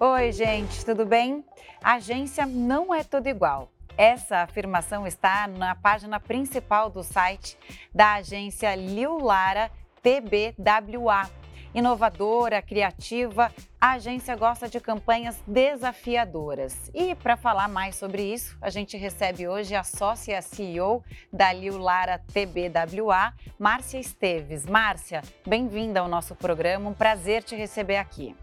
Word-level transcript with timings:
Oi, 0.00 0.30
gente, 0.30 0.84
tudo 0.84 1.04
bem? 1.04 1.44
A 1.82 1.94
agência 1.94 2.46
não 2.46 2.94
é 2.94 3.02
tudo 3.02 3.26
igual. 3.26 3.68
Essa 3.96 4.42
afirmação 4.42 5.04
está 5.08 5.48
na 5.48 5.74
página 5.74 6.20
principal 6.20 6.88
do 6.88 7.02
site 7.02 7.58
da 7.92 8.12
agência 8.14 8.76
Liu 8.76 9.18
Lara 9.18 9.72
TBWA. 10.00 11.28
Inovadora, 11.74 12.62
criativa, 12.62 13.52
a 13.80 13.94
agência 13.94 14.36
gosta 14.36 14.68
de 14.68 14.78
campanhas 14.78 15.36
desafiadoras. 15.44 16.92
E 16.94 17.16
para 17.16 17.36
falar 17.36 17.68
mais 17.68 17.96
sobre 17.96 18.22
isso, 18.22 18.56
a 18.62 18.70
gente 18.70 18.96
recebe 18.96 19.48
hoje 19.48 19.74
a 19.74 19.82
sócia 19.82 20.40
CEO 20.40 21.02
da 21.32 21.52
Liu 21.52 21.76
Lara 21.76 22.20
TBWA, 22.32 23.34
Márcia 23.58 23.98
Esteves. 23.98 24.64
Márcia, 24.64 25.22
bem-vinda 25.44 25.98
ao 25.98 26.06
nosso 26.06 26.36
programa, 26.36 26.88
um 26.88 26.94
prazer 26.94 27.42
te 27.42 27.56
receber 27.56 27.96
aqui. 27.96 28.36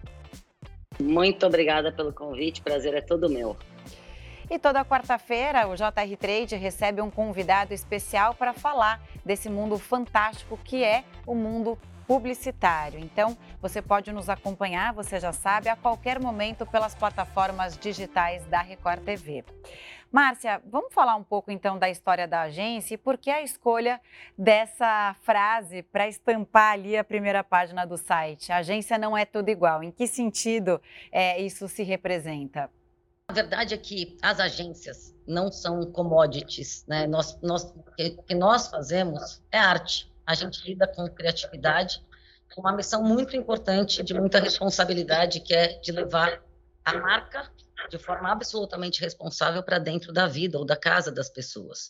Muito 0.99 1.45
obrigada 1.45 1.91
pelo 1.91 2.13
convite, 2.13 2.61
prazer 2.61 2.93
é 2.93 3.01
todo 3.01 3.29
meu. 3.29 3.57
E 4.49 4.59
toda 4.59 4.85
quarta-feira 4.85 5.67
o 5.67 5.75
JR 5.75 6.17
Trade 6.19 6.55
recebe 6.55 7.01
um 7.01 7.09
convidado 7.09 7.73
especial 7.73 8.35
para 8.35 8.53
falar 8.53 9.01
desse 9.25 9.49
mundo 9.49 9.77
fantástico 9.77 10.59
que 10.63 10.83
é 10.83 11.03
o 11.25 11.33
mundo 11.33 11.77
publicitário. 12.07 12.99
Então, 12.99 13.37
você 13.61 13.81
pode 13.81 14.11
nos 14.11 14.29
acompanhar, 14.29 14.93
você 14.93 15.19
já 15.19 15.33
sabe, 15.33 15.69
a 15.69 15.75
qualquer 15.75 16.19
momento 16.19 16.65
pelas 16.65 16.95
plataformas 16.95 17.77
digitais 17.77 18.45
da 18.45 18.61
Record 18.61 19.03
TV. 19.03 19.43
Márcia, 20.11 20.61
vamos 20.71 20.93
falar 20.93 21.15
um 21.15 21.23
pouco 21.23 21.51
então 21.51 21.77
da 21.77 21.89
história 21.89 22.25
da 22.25 22.43
agência 22.43 22.93
e 22.93 22.97
por 22.97 23.17
que 23.17 23.29
a 23.29 23.41
escolha 23.41 23.99
dessa 24.37 25.13
frase 25.23 25.83
para 25.83 26.07
estampar 26.07 26.71
ali 26.71 26.95
a 26.95 27.03
primeira 27.03 27.43
página 27.43 27.85
do 27.85 27.97
site? 27.97 28.49
A 28.49 28.57
agência 28.57 28.97
não 28.97 29.17
é 29.17 29.25
tudo 29.25 29.49
igual. 29.49 29.83
Em 29.83 29.91
que 29.91 30.07
sentido 30.07 30.81
é, 31.11 31.41
isso 31.41 31.67
se 31.67 31.83
representa? 31.83 32.69
A 33.27 33.33
verdade 33.33 33.73
é 33.73 33.77
que 33.77 34.15
as 34.21 34.39
agências 34.39 35.13
não 35.27 35.51
são 35.51 35.91
commodities, 35.91 36.85
né? 36.87 37.07
Nós, 37.07 37.37
nós, 37.41 37.63
o 38.17 38.23
que 38.23 38.35
nós 38.35 38.67
fazemos 38.67 39.41
é 39.51 39.57
arte. 39.57 40.09
A 40.25 40.33
gente 40.33 40.65
lida 40.65 40.87
com 40.87 41.07
criatividade, 41.09 42.01
com 42.53 42.61
uma 42.61 42.75
missão 42.75 43.03
muito 43.03 43.35
importante, 43.35 44.03
de 44.03 44.13
muita 44.13 44.39
responsabilidade, 44.39 45.39
que 45.39 45.53
é 45.53 45.79
de 45.79 45.91
levar 45.91 46.41
a 46.83 46.93
marca 46.93 47.51
de 47.89 47.97
forma 47.97 48.31
absolutamente 48.31 49.01
responsável 49.01 49.61
para 49.61 49.79
dentro 49.79 50.11
da 50.11 50.27
vida 50.27 50.57
ou 50.57 50.65
da 50.65 50.75
casa 50.75 51.11
das 51.11 51.29
pessoas. 51.29 51.89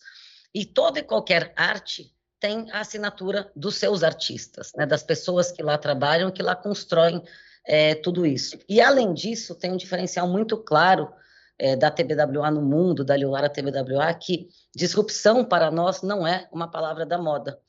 E 0.53 0.65
toda 0.65 0.99
e 0.99 1.03
qualquer 1.03 1.53
arte 1.55 2.13
tem 2.39 2.69
a 2.71 2.81
assinatura 2.81 3.51
dos 3.55 3.75
seus 3.75 4.03
artistas, 4.03 4.71
né? 4.75 4.85
das 4.85 5.03
pessoas 5.03 5.51
que 5.51 5.63
lá 5.63 5.77
trabalham, 5.77 6.31
que 6.31 6.43
lá 6.43 6.55
constroem 6.55 7.23
é, 7.65 7.95
tudo 7.95 8.25
isso. 8.25 8.57
E, 8.69 8.79
além 8.79 9.13
disso, 9.13 9.55
tem 9.55 9.71
um 9.71 9.77
diferencial 9.77 10.27
muito 10.27 10.57
claro 10.57 11.11
é, 11.57 11.75
da 11.75 11.89
TBWA 11.89 12.51
no 12.51 12.61
mundo, 12.61 13.03
da 13.03 13.15
Lilara 13.15 13.49
TBWA, 13.49 14.13
que 14.13 14.47
disrupção 14.75 15.43
para 15.43 15.71
nós 15.71 16.01
não 16.01 16.27
é 16.27 16.47
uma 16.51 16.69
palavra 16.69 17.05
da 17.05 17.17
moda. 17.17 17.59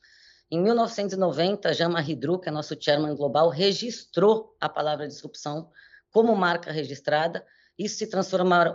Em 0.49 0.61
1990, 0.61 1.73
Jean-Marie 1.73 2.15
Dru, 2.15 2.39
que 2.39 2.47
é 2.47 2.51
nosso 2.51 2.73
chairman 2.79 3.13
global, 3.15 3.49
registrou 3.49 4.55
a 4.61 4.69
palavra 4.69 5.05
disrupção 5.05 5.69
como 6.09 6.33
marca 6.37 6.71
registrada. 6.71 7.45
Isso 7.77 7.97
se, 7.97 8.05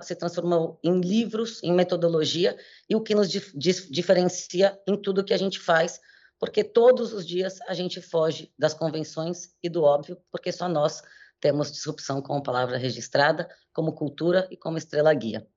se 0.02 0.14
transformou 0.14 0.78
em 0.84 1.00
livros, 1.00 1.62
em 1.62 1.72
metodologia, 1.72 2.58
e 2.90 2.94
o 2.94 3.00
que 3.00 3.14
nos 3.14 3.30
dif 3.30 3.52
diferencia 3.90 4.78
em 4.86 5.00
tudo 5.00 5.24
que 5.24 5.32
a 5.32 5.38
gente 5.38 5.58
faz, 5.58 5.98
porque 6.38 6.62
todos 6.62 7.14
os 7.14 7.26
dias 7.26 7.58
a 7.62 7.72
gente 7.72 8.02
foge 8.02 8.52
das 8.58 8.74
convenções 8.74 9.54
e 9.62 9.70
do 9.70 9.82
óbvio, 9.82 10.18
porque 10.30 10.52
só 10.52 10.68
nós 10.68 11.02
temos 11.40 11.72
disrupção 11.72 12.20
como 12.20 12.42
palavra 12.42 12.76
registrada, 12.76 13.48
como 13.72 13.94
cultura 13.94 14.46
e 14.50 14.58
como 14.58 14.76
estrela 14.76 15.12
guia. 15.14 15.48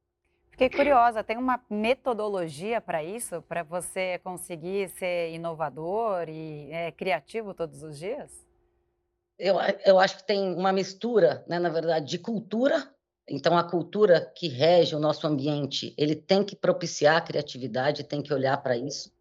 Fiquei 0.55 0.69
curiosa, 0.69 1.21
tem 1.21 1.35
uma 1.35 1.59
metodologia 1.69 2.79
para 2.79 3.03
isso, 3.03 3.41
para 3.41 3.61
você 3.61 4.19
conseguir 4.23 4.87
ser 4.87 5.33
inovador 5.33 6.29
e 6.29 6.71
é, 6.71 6.93
criativo 6.93 7.53
todos 7.53 7.83
os 7.83 7.99
dias? 7.99 8.31
Eu, 9.37 9.57
eu 9.85 9.99
acho 9.99 10.15
que 10.15 10.23
tem 10.23 10.55
uma 10.55 10.71
mistura, 10.71 11.43
né, 11.45 11.59
na 11.59 11.67
verdade, 11.67 12.05
de 12.05 12.17
cultura. 12.17 12.89
Então, 13.27 13.57
a 13.57 13.69
cultura 13.69 14.31
que 14.33 14.47
rege 14.47 14.95
o 14.95 14.99
nosso 14.99 15.27
ambiente, 15.27 15.93
ele 15.97 16.15
tem 16.15 16.41
que 16.41 16.55
propiciar 16.55 17.17
a 17.17 17.21
criatividade, 17.21 18.05
tem 18.05 18.23
que 18.23 18.33
olhar 18.33 18.55
para 18.63 18.77
isso. 18.77 19.11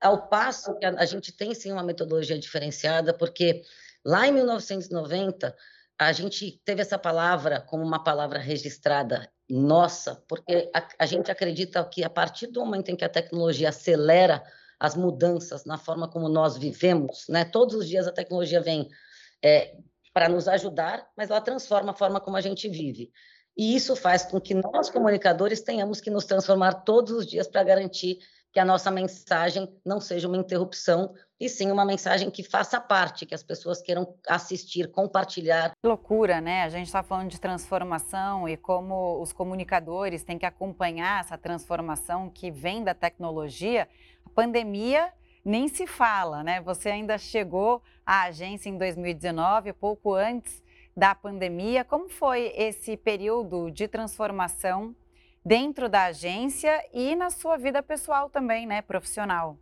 Ao 0.00 0.28
passo 0.28 0.78
que 0.78 0.86
a, 0.86 0.90
a 0.90 1.04
gente 1.04 1.32
tem, 1.32 1.52
sim, 1.52 1.72
uma 1.72 1.82
metodologia 1.82 2.38
diferenciada, 2.38 3.12
porque 3.12 3.62
lá 4.04 4.28
em 4.28 4.30
1990, 4.30 5.52
a 5.98 6.12
gente 6.12 6.62
teve 6.64 6.80
essa 6.80 6.96
palavra 6.96 7.60
como 7.60 7.82
uma 7.82 8.04
palavra 8.04 8.38
registrada 8.38 9.28
nossa, 9.48 10.22
porque 10.26 10.70
a, 10.74 10.88
a, 11.00 11.06
gente 11.06 11.30
acredita 11.30 11.84
que 11.84 12.02
a 12.02 12.08
partir 12.08 12.46
do 12.46 12.64
momento 12.64 12.88
em 12.88 12.96
que 12.96 13.04
a 13.04 13.08
tecnologia 13.08 13.68
acelera 13.68 14.42
as 14.80 14.96
mudanças 14.96 15.64
na 15.64 15.76
forma 15.76 16.08
como 16.08 16.28
nós 16.28 16.56
vivemos, 16.56 17.26
né? 17.28 17.44
Todos 17.44 17.74
os 17.74 17.88
dias 17.88 18.06
a 18.06 18.12
tecnologia 18.12 18.60
vem 18.60 18.88
é, 19.42 19.76
para 20.12 20.28
nos 20.28 20.48
ajudar, 20.48 21.06
mas 21.16 21.30
ela 21.30 21.40
transforma 21.40 21.92
a 21.92 21.94
forma 21.94 22.20
como 22.20 22.36
a 22.36 22.40
gente 22.40 22.68
vive. 22.68 23.12
E 23.56 23.76
isso 23.76 23.94
faz 23.94 24.24
com 24.24 24.40
que 24.40 24.54
nós, 24.54 24.90
comunicadores, 24.90 25.60
tenhamos 25.60 26.00
que 26.00 26.10
nos 26.10 26.24
transformar 26.24 26.72
todos 26.84 27.12
os 27.12 27.26
dias 27.26 27.46
para 27.46 27.62
garantir 27.62 28.18
que 28.54 28.60
a 28.60 28.64
nossa 28.64 28.88
mensagem 28.88 29.68
não 29.84 30.00
seja 30.00 30.28
uma 30.28 30.36
interrupção, 30.36 31.12
e 31.40 31.48
sim 31.48 31.72
uma 31.72 31.84
mensagem 31.84 32.30
que 32.30 32.44
faça 32.44 32.80
parte, 32.80 33.26
que 33.26 33.34
as 33.34 33.42
pessoas 33.42 33.82
queiram 33.82 34.14
assistir, 34.28 34.88
compartilhar. 34.92 35.72
Loucura, 35.84 36.40
né? 36.40 36.62
A 36.62 36.68
gente 36.68 36.86
está 36.86 37.02
falando 37.02 37.28
de 37.28 37.40
transformação 37.40 38.48
e 38.48 38.56
como 38.56 39.20
os 39.20 39.32
comunicadores 39.32 40.22
têm 40.22 40.38
que 40.38 40.46
acompanhar 40.46 41.20
essa 41.20 41.36
transformação 41.36 42.30
que 42.30 42.48
vem 42.48 42.84
da 42.84 42.94
tecnologia. 42.94 43.88
A 44.24 44.30
pandemia 44.30 45.12
nem 45.44 45.66
se 45.66 45.84
fala, 45.84 46.44
né? 46.44 46.60
Você 46.60 46.88
ainda 46.88 47.18
chegou 47.18 47.82
à 48.06 48.22
agência 48.22 48.70
em 48.70 48.78
2019, 48.78 49.72
pouco 49.72 50.14
antes 50.14 50.62
da 50.96 51.12
pandemia. 51.12 51.84
Como 51.84 52.08
foi 52.08 52.52
esse 52.54 52.96
período 52.96 53.68
de 53.72 53.88
transformação 53.88 54.94
dentro 55.44 55.88
da 55.88 56.04
agência 56.04 56.82
e 56.92 57.14
na 57.14 57.30
sua 57.30 57.56
vida 57.56 57.82
pessoal 57.82 58.30
também, 58.30 58.66
né, 58.66 58.80
profissional. 58.80 59.58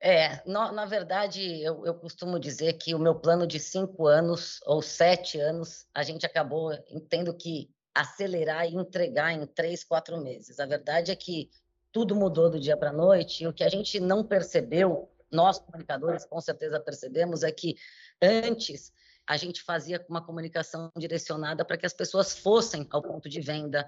É, 0.00 0.42
no, 0.46 0.70
na 0.72 0.86
verdade, 0.86 1.60
eu, 1.60 1.84
eu, 1.84 1.94
costumo 1.94 2.38
dizer 2.38 2.74
que 2.74 2.94
o 2.94 2.98
meu 2.98 3.16
plano 3.16 3.46
de 3.46 3.58
cinco 3.58 4.06
anos 4.06 4.60
ou 4.64 4.80
sete 4.80 5.40
anos, 5.40 5.86
a 5.92 6.02
gente 6.04 6.24
acabou 6.24 6.70
tendo 7.08 7.34
que 7.34 7.68
acelerar 7.92 8.66
e 8.66 8.76
entregar 8.76 9.32
em 9.32 9.44
três, 9.44 9.82
quatro 9.82 10.20
meses. 10.20 10.60
A 10.60 10.66
verdade 10.66 11.10
é 11.10 11.16
que 11.16 11.50
tudo 11.90 12.14
mudou 12.14 12.48
do 12.48 12.60
dia 12.60 12.76
para 12.76 12.90
a 12.90 12.92
noite 12.92 13.42
e 13.42 13.48
o 13.48 13.52
que 13.52 13.64
a 13.64 13.68
gente 13.68 13.98
não 13.98 14.22
percebeu, 14.22 15.10
nós 15.32 15.58
comunicadores 15.58 16.24
com 16.24 16.40
certeza 16.40 16.78
percebemos, 16.78 17.42
é 17.42 17.50
que 17.50 17.76
antes 18.22 18.92
a 19.28 19.36
gente 19.36 19.62
fazia 19.62 20.04
uma 20.08 20.24
comunicação 20.24 20.90
direcionada 20.96 21.62
para 21.62 21.76
que 21.76 21.84
as 21.84 21.92
pessoas 21.92 22.38
fossem 22.38 22.86
ao 22.90 23.02
ponto 23.02 23.28
de 23.28 23.42
venda, 23.42 23.86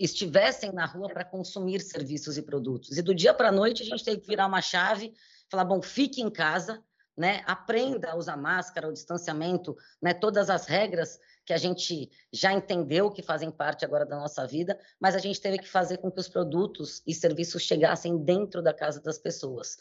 estivessem 0.00 0.72
na 0.72 0.84
rua 0.84 1.08
para 1.08 1.24
consumir 1.24 1.80
serviços 1.80 2.36
e 2.36 2.42
produtos. 2.42 2.98
E 2.98 3.02
do 3.02 3.14
dia 3.14 3.32
para 3.32 3.50
a 3.50 3.52
noite 3.52 3.84
a 3.84 3.86
gente 3.86 4.04
teve 4.04 4.20
que 4.20 4.26
virar 4.26 4.46
uma 4.46 4.60
chave, 4.60 5.14
falar, 5.48 5.64
bom, 5.64 5.80
fique 5.80 6.20
em 6.20 6.28
casa, 6.28 6.82
né? 7.16 7.44
Aprenda 7.46 8.10
a 8.10 8.16
usar 8.16 8.36
máscara, 8.36 8.88
o 8.88 8.92
distanciamento, 8.92 9.76
né? 10.02 10.12
Todas 10.12 10.50
as 10.50 10.66
regras 10.66 11.20
que 11.44 11.52
a 11.52 11.56
gente 11.56 12.10
já 12.32 12.52
entendeu 12.52 13.08
que 13.08 13.22
fazem 13.22 13.52
parte 13.52 13.84
agora 13.84 14.04
da 14.04 14.16
nossa 14.16 14.44
vida, 14.48 14.76
mas 15.00 15.14
a 15.14 15.20
gente 15.20 15.40
teve 15.40 15.58
que 15.58 15.68
fazer 15.68 15.98
com 15.98 16.10
que 16.10 16.18
os 16.18 16.28
produtos 16.28 17.02
e 17.06 17.14
serviços 17.14 17.62
chegassem 17.62 18.18
dentro 18.18 18.60
da 18.60 18.74
casa 18.74 19.00
das 19.00 19.16
pessoas. 19.16 19.76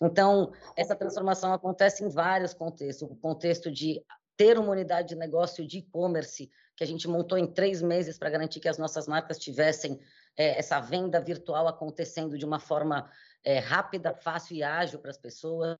Então, 0.00 0.52
essa 0.76 0.94
transformação 0.94 1.54
acontece 1.54 2.04
em 2.04 2.08
vários 2.10 2.52
contextos. 2.52 3.08
O 3.10 3.16
contexto 3.16 3.70
de 3.70 4.04
ter 4.36 4.58
uma 4.58 4.72
unidade 4.72 5.08
de 5.08 5.16
negócio 5.16 5.66
de 5.66 5.78
e-commerce 5.78 6.50
que 6.76 6.84
a 6.84 6.86
gente 6.86 7.08
montou 7.08 7.38
em 7.38 7.46
três 7.46 7.80
meses 7.80 8.18
para 8.18 8.30
garantir 8.30 8.60
que 8.60 8.68
as 8.68 8.78
nossas 8.78 9.08
marcas 9.08 9.38
tivessem 9.38 9.98
é, 10.36 10.58
essa 10.58 10.78
venda 10.78 11.20
virtual 11.20 11.66
acontecendo 11.66 12.36
de 12.36 12.44
uma 12.44 12.60
forma 12.60 13.10
é, 13.42 13.58
rápida, 13.58 14.14
fácil 14.14 14.56
e 14.56 14.62
ágil 14.62 14.98
para 14.98 15.10
as 15.10 15.16
pessoas. 15.16 15.78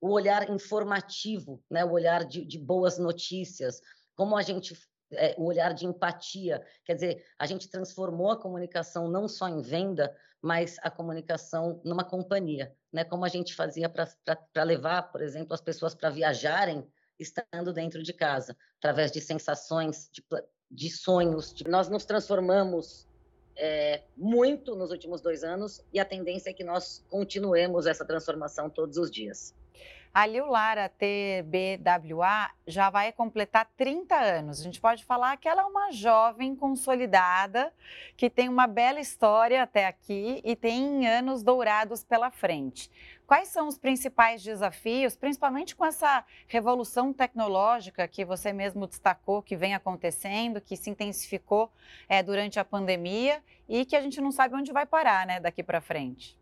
O 0.00 0.10
olhar 0.10 0.50
informativo, 0.50 1.62
né? 1.70 1.84
o 1.84 1.92
olhar 1.92 2.24
de, 2.24 2.44
de 2.44 2.58
boas 2.58 2.98
notícias, 2.98 3.80
como 4.16 4.36
a 4.36 4.42
gente 4.42 4.74
é, 5.12 5.34
o 5.38 5.44
olhar 5.44 5.74
de 5.74 5.86
empatia. 5.86 6.64
Quer 6.84 6.94
dizer, 6.94 7.24
a 7.38 7.46
gente 7.46 7.68
transformou 7.68 8.30
a 8.30 8.40
comunicação 8.40 9.08
não 9.08 9.28
só 9.28 9.48
em 9.48 9.60
venda, 9.60 10.14
mas 10.40 10.76
a 10.82 10.90
comunicação 10.90 11.80
numa 11.84 12.02
companhia, 12.02 12.74
né? 12.92 13.04
Como 13.04 13.24
a 13.24 13.28
gente 13.28 13.54
fazia 13.54 13.88
para 13.88 14.64
levar, 14.64 15.12
por 15.12 15.22
exemplo, 15.22 15.54
as 15.54 15.60
pessoas 15.60 15.94
para 15.94 16.10
viajarem 16.10 16.84
estando 17.22 17.72
dentro 17.72 18.02
de 18.02 18.12
casa, 18.12 18.56
através 18.78 19.10
de 19.10 19.20
sensações, 19.20 20.10
de, 20.12 20.22
de 20.70 20.90
sonhos. 20.90 21.54
De... 21.54 21.68
Nós 21.68 21.88
nos 21.88 22.04
transformamos 22.04 23.06
é, 23.56 24.02
muito 24.16 24.74
nos 24.74 24.90
últimos 24.90 25.20
dois 25.20 25.44
anos 25.44 25.82
e 25.92 26.00
a 26.00 26.04
tendência 26.04 26.50
é 26.50 26.52
que 26.52 26.64
nós 26.64 27.04
continuemos 27.08 27.86
essa 27.86 28.04
transformação 28.04 28.68
todos 28.68 28.96
os 28.96 29.10
dias. 29.10 29.54
A 30.14 30.26
Liu 30.26 30.44
Lara 30.46 30.90
TBWA 30.90 32.50
já 32.66 32.90
vai 32.90 33.10
completar 33.12 33.66
30 33.78 34.14
anos. 34.14 34.60
A 34.60 34.62
gente 34.62 34.78
pode 34.78 35.02
falar 35.06 35.38
que 35.38 35.48
ela 35.48 35.62
é 35.62 35.64
uma 35.64 35.90
jovem 35.90 36.54
consolidada, 36.54 37.72
que 38.14 38.28
tem 38.28 38.46
uma 38.46 38.66
bela 38.66 39.00
história 39.00 39.62
até 39.62 39.86
aqui 39.86 40.42
e 40.44 40.54
tem 40.54 41.08
anos 41.08 41.42
dourados 41.42 42.04
pela 42.04 42.30
frente. 42.30 42.90
Quais 43.26 43.48
são 43.48 43.66
os 43.66 43.78
principais 43.78 44.42
desafios, 44.42 45.16
principalmente 45.16 45.74
com 45.74 45.86
essa 45.86 46.22
revolução 46.46 47.10
tecnológica 47.10 48.06
que 48.06 48.22
você 48.22 48.52
mesmo 48.52 48.86
destacou, 48.86 49.40
que 49.40 49.56
vem 49.56 49.74
acontecendo, 49.74 50.60
que 50.60 50.76
se 50.76 50.90
intensificou 50.90 51.72
é, 52.06 52.22
durante 52.22 52.60
a 52.60 52.64
pandemia 52.66 53.42
e 53.66 53.86
que 53.86 53.96
a 53.96 54.02
gente 54.02 54.20
não 54.20 54.30
sabe 54.30 54.56
onde 54.56 54.74
vai 54.74 54.84
parar 54.84 55.26
né, 55.26 55.40
daqui 55.40 55.62
para 55.62 55.80
frente? 55.80 56.41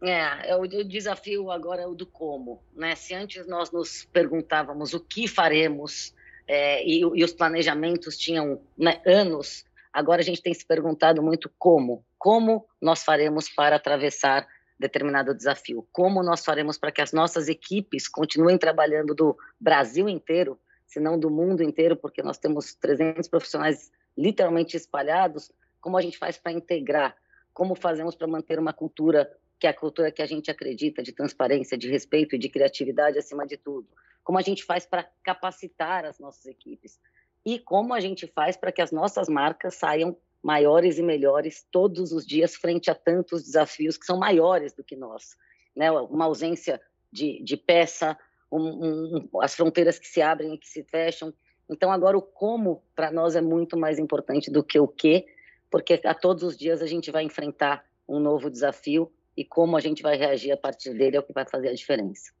É, 0.00 0.50
é 0.50 0.56
o, 0.56 0.66
desafio 0.66 1.50
agora 1.50 1.82
é 1.82 1.86
o 1.86 1.94
do 1.94 2.06
como, 2.06 2.62
né? 2.74 2.94
Se 2.94 3.14
antes 3.14 3.46
nós 3.48 3.72
nos 3.72 4.04
perguntávamos 4.04 4.94
o 4.94 5.00
que 5.00 5.26
faremos 5.26 6.14
é, 6.46 6.84
e, 6.86 7.00
e, 7.00 7.24
os 7.24 7.32
planejamentos 7.32 8.16
tinham 8.16 8.62
né, 8.76 9.02
anos, 9.04 9.64
agora 9.92 10.20
a 10.20 10.24
gente 10.24 10.40
tem 10.40 10.54
se 10.54 10.64
perguntado 10.64 11.20
muito 11.20 11.50
como, 11.58 12.04
como 12.16 12.64
nós 12.80 13.02
faremos 13.02 13.48
para 13.48 13.76
atravessar 13.76 14.46
determinado 14.78 15.34
desafio, 15.34 15.86
como 15.92 16.22
nós 16.22 16.44
faremos 16.44 16.78
para 16.78 16.92
que 16.92 17.02
as 17.02 17.12
nossas 17.12 17.48
equipes 17.48 18.06
continuem 18.06 18.56
trabalhando 18.56 19.14
do 19.14 19.36
Brasil 19.60 20.08
inteiro, 20.08 20.58
se 20.86 21.00
não 21.00 21.18
do 21.18 21.28
mundo 21.28 21.62
inteiro, 21.62 21.96
porque 21.96 22.22
nós 22.22 22.38
temos 22.38 22.74
300 22.74 23.28
profissionais 23.28 23.90
literalmente 24.16 24.76
espalhados, 24.76 25.50
como 25.80 25.96
a 25.96 26.00
gente 26.00 26.16
faz 26.16 26.38
para 26.38 26.52
integrar, 26.52 27.16
como 27.52 27.74
fazemos 27.74 28.14
para 28.14 28.28
manter 28.28 28.58
uma 28.58 28.72
cultura 28.72 29.28
que 29.58 29.66
é 29.66 29.70
a 29.70 29.74
cultura 29.74 30.12
que 30.12 30.22
a 30.22 30.26
gente 30.26 30.50
acredita, 30.50 31.02
de 31.02 31.12
transparência, 31.12 31.76
de 31.76 31.90
respeito 31.90 32.36
e 32.36 32.38
de 32.38 32.48
criatividade 32.48 33.18
acima 33.18 33.46
de 33.46 33.56
tudo. 33.56 33.88
Como 34.22 34.38
a 34.38 34.42
gente 34.42 34.64
faz 34.64 34.86
para 34.86 35.08
capacitar 35.22 36.04
as 36.04 36.18
nossas 36.18 36.46
equipes 36.46 37.00
e 37.44 37.58
como 37.58 37.94
a 37.94 38.00
gente 38.00 38.26
faz 38.26 38.56
para 38.56 38.70
que 38.70 38.82
as 38.82 38.92
nossas 38.92 39.28
marcas 39.28 39.74
saiam 39.74 40.16
maiores 40.42 40.98
e 40.98 41.02
melhores 41.02 41.66
todos 41.70 42.12
os 42.12 42.26
dias 42.26 42.54
frente 42.54 42.90
a 42.90 42.94
tantos 42.94 43.42
desafios 43.42 43.96
que 43.96 44.06
são 44.06 44.18
maiores 44.18 44.72
do 44.72 44.84
que 44.84 44.96
nós, 44.96 45.36
né? 45.74 45.90
Uma 45.90 46.26
ausência 46.26 46.80
de, 47.10 47.42
de 47.42 47.56
peça, 47.56 48.16
um, 48.50 48.60
um, 48.60 49.40
as 49.40 49.54
fronteiras 49.54 49.98
que 49.98 50.06
se 50.06 50.22
abrem 50.22 50.54
e 50.54 50.58
que 50.58 50.68
se 50.68 50.84
fecham. 50.84 51.34
Então 51.68 51.90
agora 51.90 52.16
o 52.16 52.22
como 52.22 52.82
para 52.94 53.10
nós 53.10 53.34
é 53.34 53.40
muito 53.40 53.76
mais 53.76 53.98
importante 53.98 54.50
do 54.50 54.62
que 54.62 54.78
o 54.78 54.86
que, 54.86 55.26
porque 55.70 56.00
a 56.04 56.14
todos 56.14 56.42
os 56.42 56.56
dias 56.56 56.80
a 56.80 56.86
gente 56.86 57.10
vai 57.10 57.24
enfrentar 57.24 57.84
um 58.08 58.20
novo 58.20 58.50
desafio 58.50 59.12
e 59.38 59.44
como 59.44 59.76
a 59.76 59.80
gente 59.80 60.02
vai 60.02 60.16
reagir 60.16 60.50
a 60.50 60.56
partir 60.56 60.92
dele 60.94 61.16
é 61.16 61.20
o 61.20 61.22
que 61.22 61.32
vai 61.32 61.46
fazer 61.48 61.68
a 61.68 61.72
diferença. 61.72 62.32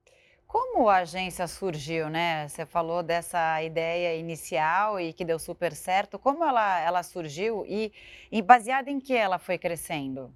Como 0.48 0.88
a 0.88 0.96
agência 0.96 1.46
surgiu, 1.46 2.08
né? 2.10 2.48
Você 2.48 2.66
falou 2.66 3.04
dessa 3.04 3.62
ideia 3.62 4.16
inicial 4.16 4.98
e 4.98 5.12
que 5.12 5.24
deu 5.24 5.38
super 5.38 5.72
certo. 5.72 6.18
Como 6.18 6.42
ela, 6.42 6.80
ela 6.80 7.02
surgiu 7.04 7.64
e, 7.68 7.92
e 8.32 8.42
baseada 8.42 8.90
em 8.90 8.98
que 8.98 9.14
ela 9.14 9.38
foi 9.38 9.58
crescendo? 9.58 10.34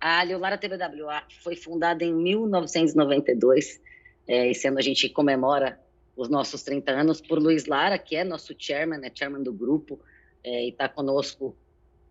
A 0.00 0.22
Leolara 0.22 0.56
TBWA 0.56 1.22
foi 1.42 1.54
fundada 1.54 2.02
em 2.02 2.14
1992. 2.14 3.78
É, 4.26 4.48
esse 4.48 4.66
ano 4.68 4.78
a 4.78 4.82
gente 4.82 5.06
comemora 5.10 5.78
os 6.16 6.30
nossos 6.30 6.62
30 6.62 6.92
anos 6.92 7.20
por 7.20 7.38
Luiz 7.38 7.66
Lara, 7.66 7.98
que 7.98 8.16
é 8.16 8.24
nosso 8.24 8.54
chairman, 8.56 9.04
é 9.04 9.12
chairman 9.14 9.42
do 9.42 9.52
grupo, 9.52 10.00
é, 10.42 10.64
e 10.64 10.70
está 10.70 10.88
conosco, 10.88 11.54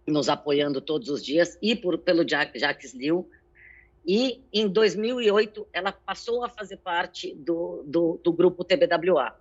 nos 0.05 0.29
apoiando 0.29 0.79
todos 0.79 1.09
os 1.09 1.25
dias, 1.25 1.57
e 1.59 1.75
por, 1.75 1.97
pelo 1.97 2.27
Jacques 2.27 2.93
Liu, 2.93 3.27
e 4.11 4.43
em 4.51 4.67
2008 4.67 5.67
ela 5.71 5.91
passou 5.91 6.43
a 6.43 6.49
fazer 6.49 6.77
parte 6.77 7.35
do, 7.35 7.83
do, 7.85 8.19
do 8.23 8.33
grupo 8.33 8.63
TBWA. 8.63 9.35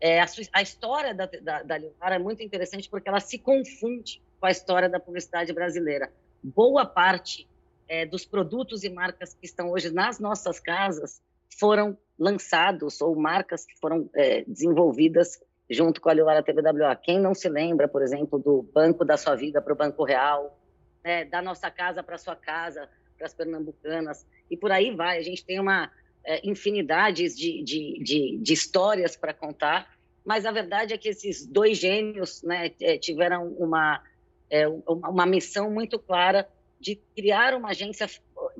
É, 0.00 0.20
a, 0.20 0.26
a, 0.54 0.60
história 0.60 1.14
da, 1.14 1.26
da, 1.26 1.62
da 1.62 1.78
é 2.10 2.18
muito 2.18 2.42
interessante 2.42 2.90
porque 2.90 3.08
ela 3.08 3.20
se 3.20 3.38
confunde 3.38 4.20
com 4.40 4.46
a 4.46 4.50
história 4.50 4.88
da 4.88 4.98
publicidade 4.98 5.52
brasileira. 5.52 6.12
Boa 6.42 6.84
parte 6.84 7.48
é, 7.86 8.04
dos 8.04 8.26
produtos 8.26 8.82
e 8.82 8.90
marcas 8.90 9.34
que 9.34 9.46
estão 9.46 9.70
hoje 9.70 9.94
nas 9.94 10.18
nossas 10.18 10.58
casas 10.58 11.22
foram 11.56 11.96
lançados 12.18 13.00
ou 13.00 13.14
marcas 13.14 13.64
que 13.64 13.78
foram 13.78 14.10
é, 14.16 14.42
desenvolvidas 14.48 15.40
junto 15.70 16.00
com 16.00 16.08
a 16.08 16.12
Leonara 16.12 16.42
TBWA. 16.42 16.96
Quem 16.96 17.20
não 17.20 17.36
se 17.36 17.48
lembra, 17.48 17.86
por 17.86 18.02
exemplo, 18.02 18.36
do 18.36 18.64
Banco 18.74 19.04
da 19.04 19.16
Sua 19.16 19.36
Vida 19.36 19.62
para 19.62 19.72
o 19.72 19.76
Banco 19.76 20.02
Real, 20.02 20.58
né, 21.04 21.24
da 21.24 21.40
nossa 21.40 21.70
casa 21.70 22.02
para 22.02 22.18
sua 22.18 22.34
casa, 22.34 22.88
para 23.22 23.26
as 23.28 23.34
pernambucanas, 23.34 24.26
e 24.50 24.56
por 24.56 24.72
aí 24.72 24.94
vai. 24.94 25.18
A 25.18 25.22
gente 25.22 25.44
tem 25.44 25.60
uma 25.60 25.90
é, 26.24 26.46
infinidade 26.46 27.28
de, 27.28 27.62
de, 27.62 28.02
de, 28.02 28.38
de 28.38 28.52
histórias 28.52 29.16
para 29.16 29.32
contar, 29.32 29.96
mas 30.24 30.44
a 30.44 30.50
verdade 30.50 30.92
é 30.92 30.98
que 30.98 31.08
esses 31.08 31.46
dois 31.46 31.78
gênios 31.78 32.42
né, 32.42 32.72
é, 32.80 32.98
tiveram 32.98 33.48
uma, 33.52 34.02
é, 34.50 34.66
uma 34.66 35.24
missão 35.24 35.70
muito 35.70 35.98
clara 36.00 36.48
de 36.80 36.96
criar 37.14 37.54
uma 37.54 37.70
agência 37.70 38.10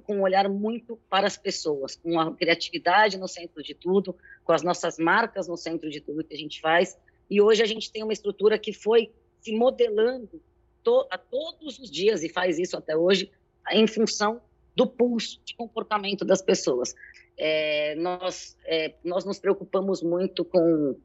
com 0.04 0.18
um 0.18 0.22
olhar 0.22 0.48
muito 0.48 0.96
para 1.10 1.26
as 1.26 1.36
pessoas, 1.36 1.96
com 1.96 2.20
a 2.20 2.32
criatividade 2.32 3.18
no 3.18 3.26
centro 3.26 3.62
de 3.64 3.74
tudo, 3.74 4.16
com 4.44 4.52
as 4.52 4.62
nossas 4.62 4.96
marcas 4.96 5.48
no 5.48 5.56
centro 5.56 5.90
de 5.90 6.00
tudo 6.00 6.22
que 6.22 6.34
a 6.34 6.38
gente 6.38 6.60
faz. 6.60 6.96
E 7.28 7.40
hoje 7.40 7.64
a 7.64 7.66
gente 7.66 7.90
tem 7.90 8.04
uma 8.04 8.12
estrutura 8.12 8.56
que 8.58 8.72
foi 8.72 9.10
se 9.40 9.52
modelando 9.56 10.40
to 10.84 11.04
a 11.10 11.18
todos 11.18 11.80
os 11.80 11.90
dias 11.90 12.22
e 12.22 12.28
faz 12.28 12.60
isso 12.60 12.76
até 12.76 12.96
hoje 12.96 13.28
em 13.72 13.86
função 13.86 14.40
do 14.74 14.86
pulso 14.86 15.40
de 15.44 15.54
comportamento 15.54 16.24
das 16.24 16.42
pessoas. 16.42 16.94
É, 17.38 17.94
nós, 17.96 18.56
é, 18.64 18.94
nós 19.04 19.24
nos 19.24 19.38
preocupamos 19.38 20.02
muito 20.02 20.44
com, 20.44 20.96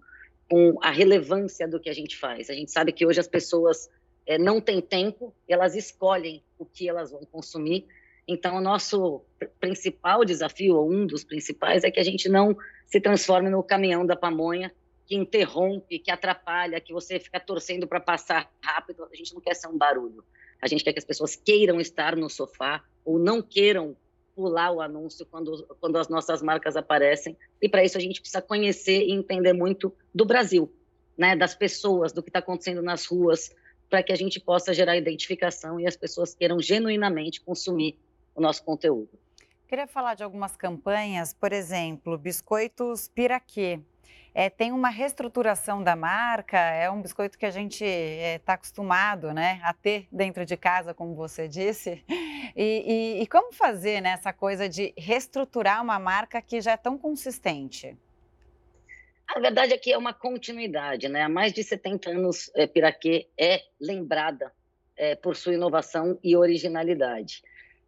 com 0.49 0.77
a 0.81 0.91
relevância 0.91 1.67
do 1.67 1.79
que 1.79 1.89
a 1.89 1.93
gente 1.93 2.17
faz. 2.17 2.49
A 2.49 2.53
gente 2.53 2.71
sabe 2.71 2.91
que 2.91 3.05
hoje 3.05 3.19
as 3.19 3.27
pessoas 3.27 3.89
é, 4.25 4.37
não 4.37 4.59
têm 4.59 4.81
tempo, 4.81 5.33
elas 5.47 5.75
escolhem 5.75 6.43
o 6.57 6.65
que 6.65 6.87
elas 6.87 7.11
vão 7.11 7.21
consumir. 7.25 7.85
Então, 8.27 8.57
o 8.57 8.61
nosso 8.61 9.21
principal 9.59 10.25
desafio, 10.25 10.75
ou 10.75 10.91
um 10.91 11.07
dos 11.07 11.23
principais, 11.23 11.83
é 11.83 11.91
que 11.91 11.99
a 11.99 12.03
gente 12.03 12.27
não 12.27 12.57
se 12.85 12.99
transforme 12.99 13.49
no 13.49 13.63
caminhão 13.63 14.05
da 14.05 14.15
pamonha 14.15 14.71
que 15.05 15.15
interrompe, 15.15 15.99
que 15.99 16.11
atrapalha, 16.11 16.81
que 16.81 16.91
você 16.91 17.17
fica 17.17 17.39
torcendo 17.39 17.87
para 17.87 18.01
passar 18.01 18.51
rápido. 18.61 19.07
A 19.09 19.15
gente 19.15 19.33
não 19.33 19.39
quer 19.39 19.55
ser 19.55 19.67
um 19.67 19.77
barulho. 19.77 20.23
A 20.62 20.68
gente 20.68 20.83
quer 20.83 20.94
que 20.94 21.00
as 21.00 21.06
pessoas 21.06 21.36
queiram 21.36 21.80
estar 21.80 22.15
no 22.15 22.30
sofá 22.30 22.83
ou 23.06 23.19
não 23.19 23.42
queiram 23.42 23.95
pular 24.36 24.71
o 24.71 24.81
anúncio 24.81 25.25
quando, 25.25 25.65
quando 25.80 25.98
as 25.98 26.07
nossas 26.09 26.42
marcas 26.44 26.77
aparecem. 26.77 27.36
E 27.62 27.68
para 27.68 27.83
isso 27.83 27.98
a 27.98 28.01
gente 28.01 28.21
precisa 28.21 28.42
conhecer 28.42 29.04
e 29.04 29.12
entender 29.12 29.54
muito 29.54 29.92
do 30.13 30.25
Brasil, 30.25 30.71
né, 31.18 31.36
das 31.36 31.56
pessoas, 31.56 32.12
do 32.12 32.22
que 32.22 32.29
está 32.29 32.39
acontecendo 32.39 32.81
nas 32.81 33.05
ruas, 33.05 33.51
para 33.89 34.03
que 34.03 34.12
a 34.12 34.15
gente 34.15 34.39
possa 34.39 34.74
gerar 34.74 34.96
identificação 34.96 35.79
e 35.79 35.88
as 35.88 35.98
pessoas 35.98 36.36
queiram 36.36 36.60
genuinamente 36.60 37.41
consumir 37.41 37.98
o 38.36 38.41
nosso 38.41 38.63
conteúdo. 38.63 39.10
Queria 39.67 39.88
falar 39.88 40.13
de 40.13 40.24
algumas 40.24 40.55
campanhas, 40.55 41.34
por 41.34 41.51
exemplo, 41.51 42.17
biscoitos 42.17 43.08
Piraquê. 43.08 43.81
É, 44.39 44.51
tem 44.51 44.72
uma 44.72 44.89
reestruturação 44.89 45.82
da 45.82 45.96
marca, 45.96 46.60
é 46.60 46.91
um 46.91 47.01
biscoito 47.01 47.39
que 47.39 47.46
a 47.48 47.50
gente 47.50 47.84
está 47.84 47.88
é, 47.88 48.38
tá 48.38 48.53
acostumado 48.53 49.34
né, 49.34 49.60
a 49.63 49.74
ter 49.74 50.08
dentro 50.12 50.46
de 50.46 50.56
casa, 50.56 50.94
como 50.94 51.15
você 51.15 51.48
disse. 51.48 52.06
E, 52.56 53.17
e, 53.17 53.22
e 53.24 53.27
como 53.27 53.51
fazer 53.51 54.00
né, 54.00 54.12
essa 54.12 54.32
coisa 54.32 54.70
de 54.70 54.94
reestruturar 54.96 55.82
uma 55.82 55.98
marca 55.98 56.39
que 56.39 56.62
já 56.62 56.74
é 56.74 56.77
tão 56.77 57.00
consistente? 57.00 57.98
A 59.27 59.39
verdade 59.39 59.74
é 59.74 59.77
que 59.79 59.91
é 59.91 59.98
uma 59.98 60.13
continuidade, 60.13 61.10
né? 61.10 61.24
Há 61.24 61.29
mais 61.29 61.51
de 61.51 61.63
70 61.63 62.12
anos, 62.12 62.51
é, 62.56 62.67
Piraquê 62.67 63.27
é 63.36 63.63
lembrada 63.82 64.53
é, 64.96 65.15
por 65.15 65.36
sua 65.36 65.56
inovação 65.56 66.20
e 66.24 66.38
originalidade. 66.38 67.41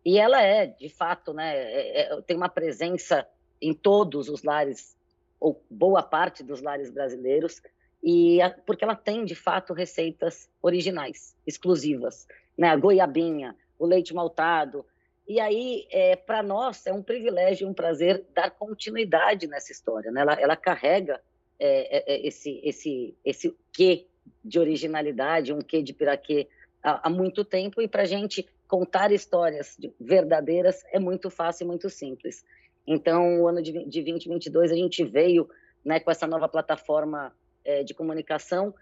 E 0.04 0.18
ela 0.18 0.42
é, 0.42 0.66
de 0.66 0.90
fato, 0.90 1.32
né, 1.32 1.56
é, 1.56 2.02
é, 2.02 2.22
tem 2.24 2.36
uma 2.36 2.50
presença 2.50 3.28
em 3.62 3.72
todos 3.72 4.30
os 4.30 4.42
lares 4.42 4.98
ou 5.40 5.64
boa 5.70 6.04
parte 6.04 6.44
dos 6.44 6.62
lares 6.62 6.90
brasileiros, 6.90 7.62
e 8.04 8.42
a, 8.42 8.50
porque 8.50 8.84
ela 8.84 8.96
tem 8.96 9.26
de 9.26 9.36
fato 9.36 9.74
receitas 9.74 10.50
originais, 10.62 11.36
exclusivas, 11.46 12.28
né? 12.58 12.70
A 12.70 12.76
goiabinha, 12.76 13.56
o 13.78 13.86
leite 13.86 14.14
maltado. 14.14 14.86
E 15.28 15.40
aí, 15.40 15.88
é, 15.92 16.16
para 16.16 16.42
nós, 16.42 16.86
é 16.88 16.94
um 16.94 17.04
privilégio 17.04 17.68
e 17.68 17.70
um 17.70 17.74
prazer 17.74 18.26
dar 18.34 18.50
continuidade 18.50 19.48
nessa 19.48 19.72
história. 19.72 20.12
Né? 20.12 20.22
Ela, 20.22 20.34
ela 20.34 20.56
carrega 20.56 21.22
é, 21.60 21.98
é, 21.98 22.16
é 22.16 22.28
esse, 22.28 22.60
esse, 22.64 23.16
esse 23.24 23.56
quê 23.72 24.08
de 24.44 24.60
originalidade, 24.60 25.54
um 25.54 25.62
quê 25.62 25.84
de 25.84 25.94
piraquê 25.94 26.48
há, 26.82 27.08
há 27.08 27.10
muito 27.10 27.46
tempo, 27.46 27.82
e 27.82 27.88
para 27.88 28.04
a 28.04 28.06
gente 28.06 28.48
contar 28.68 29.12
histórias 29.12 29.78
verdadeiras 30.00 30.84
é 30.92 31.00
muito 31.00 31.30
fácil 31.30 31.66
e 31.66 31.68
muito 31.68 31.90
simples. 31.90 32.44
Então, 32.92 33.42
o 33.42 33.48
ano 33.48 33.62
de, 33.62 33.72
de 33.86 34.02
2022 34.02 34.72
a 34.72 34.76
gente 34.76 35.04
veio 35.04 35.48
né, 35.86 36.00
com 36.00 36.10
essa 36.10 36.26
nova 36.26 36.50
plataforma 36.50 37.32
é, 37.64 37.84
de 37.84 37.94
comunicação, 37.94 38.74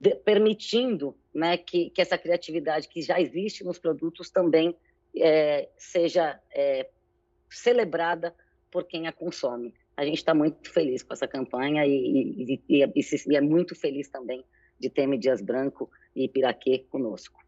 de, 0.00 0.14
permitindo 0.14 1.14
né, 1.34 1.58
que, 1.58 1.90
que 1.90 2.00
essa 2.00 2.16
criatividade 2.16 2.88
que 2.88 3.02
já 3.02 3.20
existe 3.20 3.62
nos 3.62 3.78
produtos 3.78 4.30
também 4.30 4.74
é, 5.14 5.68
seja 5.76 6.40
é, 6.50 6.88
celebrada 7.50 8.34
por 8.70 8.84
quem 8.84 9.06
a 9.06 9.12
consome. 9.12 9.74
a 9.94 10.02
gente 10.02 10.16
está 10.16 10.32
muito 10.32 10.72
feliz 10.72 11.02
com 11.02 11.12
essa 11.12 11.28
campanha 11.28 11.86
e, 11.86 11.90
e, 11.90 12.62
e, 12.70 12.84
e, 13.28 13.36
é 13.36 13.40
muito 13.42 13.74
feliz 13.74 14.08
também 14.08 14.42
de 14.80 14.88
ter 14.88 15.06
Dias 15.18 15.42
Branco 15.42 15.90
e 16.16 16.26
Piraquê 16.26 16.86
conosco. 16.88 17.38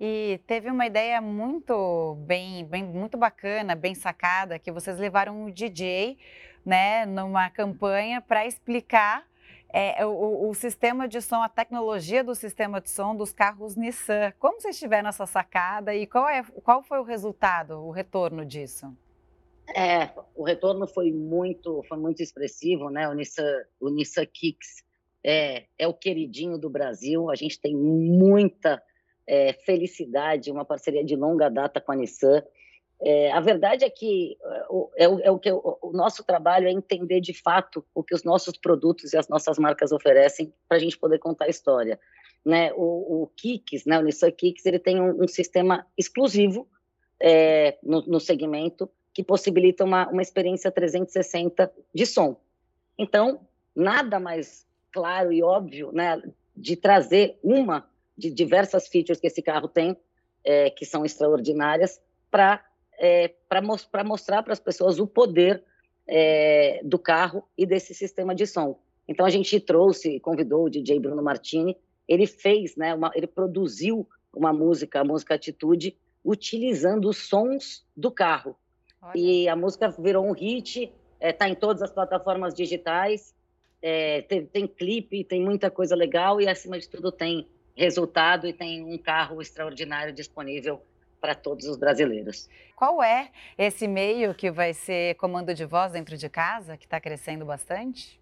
E 0.00 0.40
teve 0.46 0.70
uma 0.70 0.86
ideia 0.86 1.20
muito 1.20 2.16
bem, 2.26 2.64
bem, 2.64 2.82
muito 2.82 3.18
bacana, 3.18 3.74
bem 3.74 3.94
sacada, 3.94 4.58
que 4.58 4.72
vocês 4.72 4.98
levaram 4.98 5.44
o 5.44 5.50
DJ, 5.52 6.16
né, 6.64 7.04
numa 7.04 7.50
campanha 7.50 8.22
para 8.22 8.46
explicar 8.46 9.28
é, 9.68 10.04
o, 10.06 10.48
o, 10.48 10.54
sistema 10.54 11.06
de 11.06 11.20
som, 11.20 11.42
a 11.42 11.50
tecnologia 11.50 12.24
do 12.24 12.34
sistema 12.34 12.80
de 12.80 12.88
som 12.88 13.14
dos 13.14 13.30
carros 13.32 13.76
Nissan. 13.76 14.32
Como 14.38 14.58
vocês 14.58 14.78
tiveram 14.78 15.10
essa 15.10 15.26
sacada 15.26 15.94
e 15.94 16.06
qual, 16.06 16.26
é, 16.26 16.42
qual 16.64 16.82
foi 16.82 16.98
o 16.98 17.04
resultado, 17.04 17.78
o 17.78 17.90
retorno 17.90 18.42
disso? 18.42 18.96
É, 19.76 20.10
o 20.34 20.42
retorno 20.42 20.88
foi 20.88 21.12
muito, 21.12 21.84
foi 21.88 21.98
muito 21.98 22.22
expressivo, 22.22 22.88
né? 22.88 23.06
O 23.06 23.12
Nissan, 23.12 23.62
o 23.78 23.90
Nissan 23.90 24.24
Kicks 24.24 24.82
é, 25.22 25.66
é 25.78 25.86
o 25.86 25.94
queridinho 25.94 26.56
do 26.58 26.70
Brasil. 26.70 27.30
A 27.30 27.36
gente 27.36 27.60
tem 27.60 27.76
muita 27.76 28.82
é, 29.26 29.52
felicidade, 29.52 30.50
uma 30.50 30.64
parceria 30.64 31.04
de 31.04 31.16
longa 31.16 31.48
data 31.48 31.80
com 31.80 31.92
a 31.92 31.96
Nissan. 31.96 32.42
É, 33.02 33.32
a 33.32 33.40
verdade 33.40 33.84
é 33.84 33.90
que 33.90 34.36
é, 34.96 35.08
o, 35.08 35.22
é 35.24 35.30
o 35.30 35.38
que 35.38 35.50
o, 35.50 35.78
o, 35.80 35.92
nosso 35.92 36.22
trabalho 36.22 36.68
é 36.68 36.70
entender 36.70 37.20
de 37.20 37.32
fato 37.32 37.84
o 37.94 38.02
que 38.02 38.14
os 38.14 38.24
nossos 38.24 38.58
produtos 38.58 39.12
e 39.12 39.16
as 39.16 39.26
nossas 39.28 39.58
marcas 39.58 39.90
oferecem 39.90 40.52
para 40.68 40.76
a 40.76 40.80
gente 40.80 40.98
poder 40.98 41.18
contar 41.18 41.46
a 41.46 41.48
história. 41.48 41.98
Né? 42.44 42.72
O, 42.74 43.22
o 43.22 43.26
Kicks, 43.36 43.86
né? 43.86 43.98
o 43.98 44.02
Nissan 44.02 44.30
Kicks, 44.30 44.66
ele 44.66 44.78
tem 44.78 45.00
um, 45.00 45.24
um 45.24 45.28
sistema 45.28 45.86
exclusivo 45.96 46.68
é, 47.18 47.78
no, 47.82 48.02
no 48.02 48.20
segmento 48.20 48.90
que 49.12 49.24
possibilita 49.24 49.84
uma, 49.84 50.08
uma 50.08 50.22
experiência 50.22 50.70
360 50.70 51.72
de 51.94 52.06
som. 52.06 52.40
Então, 52.98 53.40
nada 53.74 54.20
mais 54.20 54.66
claro 54.92 55.32
e 55.32 55.42
óbvio 55.42 55.90
né, 55.92 56.22
de 56.56 56.76
trazer 56.76 57.38
uma 57.42 57.88
de 58.20 58.30
diversas 58.30 58.86
features 58.86 59.18
que 59.18 59.26
esse 59.26 59.42
carro 59.42 59.66
tem, 59.66 59.96
é, 60.44 60.70
que 60.70 60.84
são 60.84 61.04
extraordinárias, 61.04 62.00
para 62.30 62.64
é, 63.00 63.32
para 63.48 64.04
mostrar 64.04 64.42
para 64.42 64.52
as 64.52 64.60
pessoas 64.60 64.98
o 64.98 65.06
poder 65.06 65.64
é, 66.06 66.82
do 66.84 66.98
carro 66.98 67.42
e 67.56 67.64
desse 67.64 67.94
sistema 67.94 68.34
de 68.34 68.46
som. 68.46 68.78
Então 69.08 69.24
a 69.24 69.30
gente 69.30 69.58
trouxe, 69.58 70.20
convidou 70.20 70.66
o 70.66 70.70
DJ 70.70 71.00
Bruno 71.00 71.22
Martini, 71.22 71.76
ele 72.06 72.26
fez, 72.26 72.76
né, 72.76 72.94
uma, 72.94 73.10
ele 73.14 73.26
produziu 73.26 74.06
uma 74.34 74.52
música, 74.52 75.00
a 75.00 75.04
música 75.04 75.34
Atitude, 75.34 75.96
utilizando 76.22 77.08
os 77.08 77.16
sons 77.28 77.86
do 77.96 78.10
carro. 78.10 78.54
Olha. 79.00 79.12
E 79.16 79.48
a 79.48 79.56
música 79.56 79.88
virou 79.98 80.26
um 80.26 80.32
hit, 80.32 80.92
está 81.20 81.48
é, 81.48 81.50
em 81.50 81.54
todas 81.54 81.82
as 81.82 81.90
plataformas 81.90 82.54
digitais, 82.54 83.34
é, 83.80 84.22
tem, 84.22 84.44
tem 84.44 84.66
clipe, 84.66 85.24
tem 85.24 85.42
muita 85.42 85.70
coisa 85.70 85.96
legal 85.96 86.38
e 86.38 86.46
acima 86.46 86.78
de 86.78 86.86
tudo 86.86 87.10
tem 87.10 87.48
resultado 87.76 88.46
e 88.46 88.52
tem 88.52 88.82
um 88.82 88.98
carro 88.98 89.40
extraordinário 89.40 90.12
disponível 90.12 90.82
para 91.20 91.34
todos 91.34 91.66
os 91.66 91.76
brasileiros. 91.76 92.48
Qual 92.74 93.02
é 93.02 93.30
esse 93.58 93.86
meio 93.86 94.34
que 94.34 94.50
vai 94.50 94.72
ser 94.72 95.14
comando 95.16 95.54
de 95.54 95.64
voz 95.64 95.92
dentro 95.92 96.16
de 96.16 96.28
casa, 96.28 96.76
que 96.76 96.86
está 96.86 97.00
crescendo 97.00 97.44
bastante? 97.44 98.18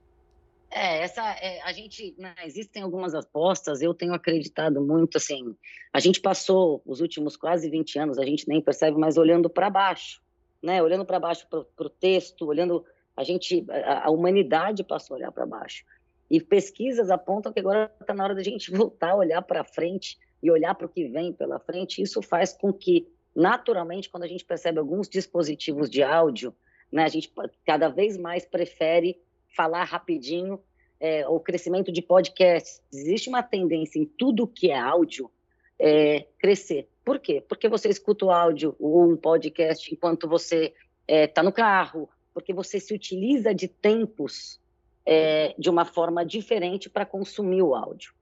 É, 0.70 1.02
essa 1.02 1.22
é, 1.40 1.62
a 1.62 1.72
gente 1.72 2.14
né, 2.18 2.34
existem 2.44 2.82
algumas 2.82 3.14
apostas, 3.14 3.80
eu 3.80 3.94
tenho 3.94 4.12
acreditado 4.12 4.80
muito 4.82 5.16
assim. 5.16 5.56
A 5.92 6.00
gente 6.00 6.20
passou 6.20 6.82
os 6.84 7.00
últimos 7.00 7.36
quase 7.36 7.70
20 7.70 7.98
anos, 7.98 8.18
a 8.18 8.24
gente 8.24 8.46
nem 8.46 8.60
percebe, 8.60 8.98
mas 8.98 9.16
olhando 9.16 9.48
para 9.48 9.70
baixo, 9.70 10.20
né? 10.62 10.82
Olhando 10.82 11.06
para 11.06 11.18
baixo 11.18 11.46
para 11.48 11.86
o 11.86 11.90
texto, 11.90 12.46
olhando 12.46 12.84
a 13.16 13.24
gente 13.24 13.64
a, 13.70 14.08
a 14.08 14.10
humanidade 14.10 14.84
passou 14.84 15.14
a 15.14 15.18
olhar 15.18 15.32
para 15.32 15.46
baixo. 15.46 15.84
E 16.30 16.40
pesquisas 16.40 17.10
apontam 17.10 17.52
que 17.52 17.60
agora 17.60 17.92
está 18.00 18.14
na 18.14 18.24
hora 18.24 18.34
da 18.34 18.42
gente 18.42 18.70
voltar 18.72 19.10
a 19.10 19.16
olhar 19.16 19.42
para 19.42 19.64
frente 19.64 20.18
e 20.42 20.50
olhar 20.50 20.74
para 20.74 20.86
o 20.86 20.88
que 20.88 21.08
vem 21.08 21.32
pela 21.32 21.58
frente, 21.58 22.00
isso 22.00 22.22
faz 22.22 22.52
com 22.52 22.72
que, 22.72 23.08
naturalmente, 23.34 24.08
quando 24.08 24.22
a 24.22 24.28
gente 24.28 24.44
percebe 24.44 24.78
alguns 24.78 25.08
dispositivos 25.08 25.90
de 25.90 26.02
áudio, 26.02 26.54
né, 26.92 27.04
a 27.04 27.08
gente 27.08 27.32
cada 27.66 27.88
vez 27.88 28.16
mais 28.16 28.44
prefere 28.44 29.20
falar 29.56 29.84
rapidinho. 29.84 30.60
É, 31.00 31.26
o 31.28 31.38
crescimento 31.38 31.92
de 31.92 32.02
podcasts, 32.02 32.82
existe 32.92 33.28
uma 33.28 33.42
tendência 33.42 34.00
em 34.00 34.04
tudo 34.04 34.48
que 34.48 34.70
é 34.70 34.78
áudio 34.78 35.30
é, 35.78 36.26
crescer. 36.38 36.88
Por 37.04 37.20
quê? 37.20 37.40
Porque 37.40 37.68
você 37.68 37.88
escuta 37.88 38.24
o 38.24 38.30
áudio 38.30 38.74
ou 38.80 39.12
um 39.12 39.16
podcast 39.16 39.92
enquanto 39.94 40.28
você 40.28 40.66
está 40.66 40.74
é, 41.06 41.26
tá 41.26 41.42
no 41.42 41.52
carro, 41.52 42.08
porque 42.34 42.52
você 42.52 42.80
se 42.80 42.92
utiliza 42.92 43.54
de 43.54 43.68
tempos 43.68 44.60
é, 45.10 45.54
de 45.58 45.70
uma 45.70 45.86
forma 45.86 46.22
diferente 46.22 46.90
para 46.90 47.06
consumir 47.06 47.62
o 47.62 47.74
áudio. 47.74 48.12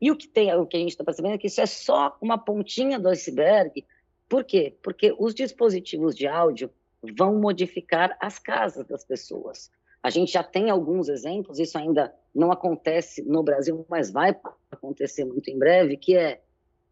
E 0.00 0.10
o 0.10 0.16
que, 0.16 0.26
tem, 0.26 0.52
o 0.56 0.66
que 0.66 0.76
a 0.76 0.80
gente 0.80 0.90
está 0.90 1.04
percebendo 1.04 1.34
é 1.34 1.38
que 1.38 1.46
isso 1.46 1.60
é 1.60 1.66
só 1.66 2.16
uma 2.20 2.36
pontinha 2.36 2.98
do 2.98 3.08
iceberg. 3.08 3.86
Por 4.28 4.42
quê? 4.42 4.74
Porque 4.82 5.14
os 5.16 5.32
dispositivos 5.32 6.16
de 6.16 6.26
áudio 6.26 6.68
vão 7.16 7.38
modificar 7.38 8.16
as 8.20 8.40
casas 8.40 8.84
das 8.88 9.04
pessoas. 9.04 9.70
A 10.02 10.10
gente 10.10 10.32
já 10.32 10.42
tem 10.42 10.68
alguns 10.68 11.08
exemplos, 11.08 11.60
isso 11.60 11.78
ainda 11.78 12.12
não 12.34 12.50
acontece 12.50 13.22
no 13.22 13.44
Brasil, 13.44 13.86
mas 13.88 14.10
vai 14.10 14.36
acontecer 14.68 15.24
muito 15.24 15.48
em 15.48 15.56
breve, 15.56 15.96
que 15.96 16.16
é, 16.16 16.40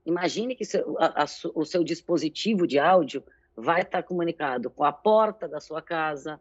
imagine 0.07 0.55
que 0.55 0.65
seu, 0.65 0.97
a, 1.01 1.25
a, 1.25 1.27
o 1.57 1.65
seu 1.65 1.83
dispositivo 1.83 2.69
de 2.69 2.79
áudio 2.79 3.25
vai 3.57 3.83
estar 3.83 4.05
comunicado 4.05 4.71
com 4.71 4.85
a 4.85 4.93
porta 4.93 5.49
da 5.49 5.59
sua 5.59 5.83
casa, 5.83 6.41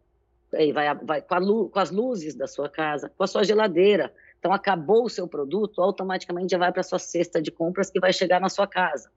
vai, 0.72 0.94
vai 0.94 1.22
com, 1.22 1.38
luz, 1.38 1.72
com 1.72 1.78
as 1.78 1.90
luzes 1.90 2.34
da 2.34 2.46
sua 2.46 2.68
casa, 2.68 3.10
com 3.16 3.24
a 3.24 3.26
sua 3.26 3.44
geladeira, 3.44 4.12
então, 4.44 4.52
acabou 4.52 5.06
o 5.06 5.08
seu 5.08 5.26
produto, 5.26 5.80
automaticamente 5.80 6.50
já 6.50 6.58
vai 6.58 6.70
para 6.70 6.82
a 6.82 6.84
sua 6.84 6.98
cesta 6.98 7.40
de 7.40 7.50
compras 7.50 7.88
que 7.88 7.98
vai 7.98 8.12
chegar 8.12 8.38
na 8.38 8.50
sua 8.50 8.66
casa. 8.66 9.10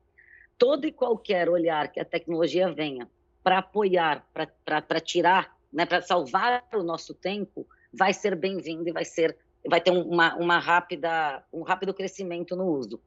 Todo 0.58 0.88
e 0.88 0.92
qualquer 0.94 1.50
olhar 1.50 1.92
que 1.92 2.00
a 2.00 2.06
tecnologia 2.06 2.72
venha 2.72 3.10
para 3.44 3.58
apoiar, 3.58 4.26
para 4.64 5.02
tirar, 5.02 5.54
né, 5.72 5.86
para 5.86 6.02
salvar 6.02 6.64
o 6.74 6.82
nosso 6.82 7.14
tempo, 7.14 7.68
vai 7.92 8.14
ser 8.14 8.38
bem-vindo 8.38 8.88
e 8.88 8.94
vai 8.94 9.04
ser, 9.04 9.38
vai 9.68 9.82
ter 9.82 9.92
uma, 9.92 10.34
uma 10.38 10.60
rápida, 10.60 11.44
um 11.52 11.62
rápido 11.62 11.94
crescimento 11.94 12.56
no 12.56 12.64
uso. 12.64 12.98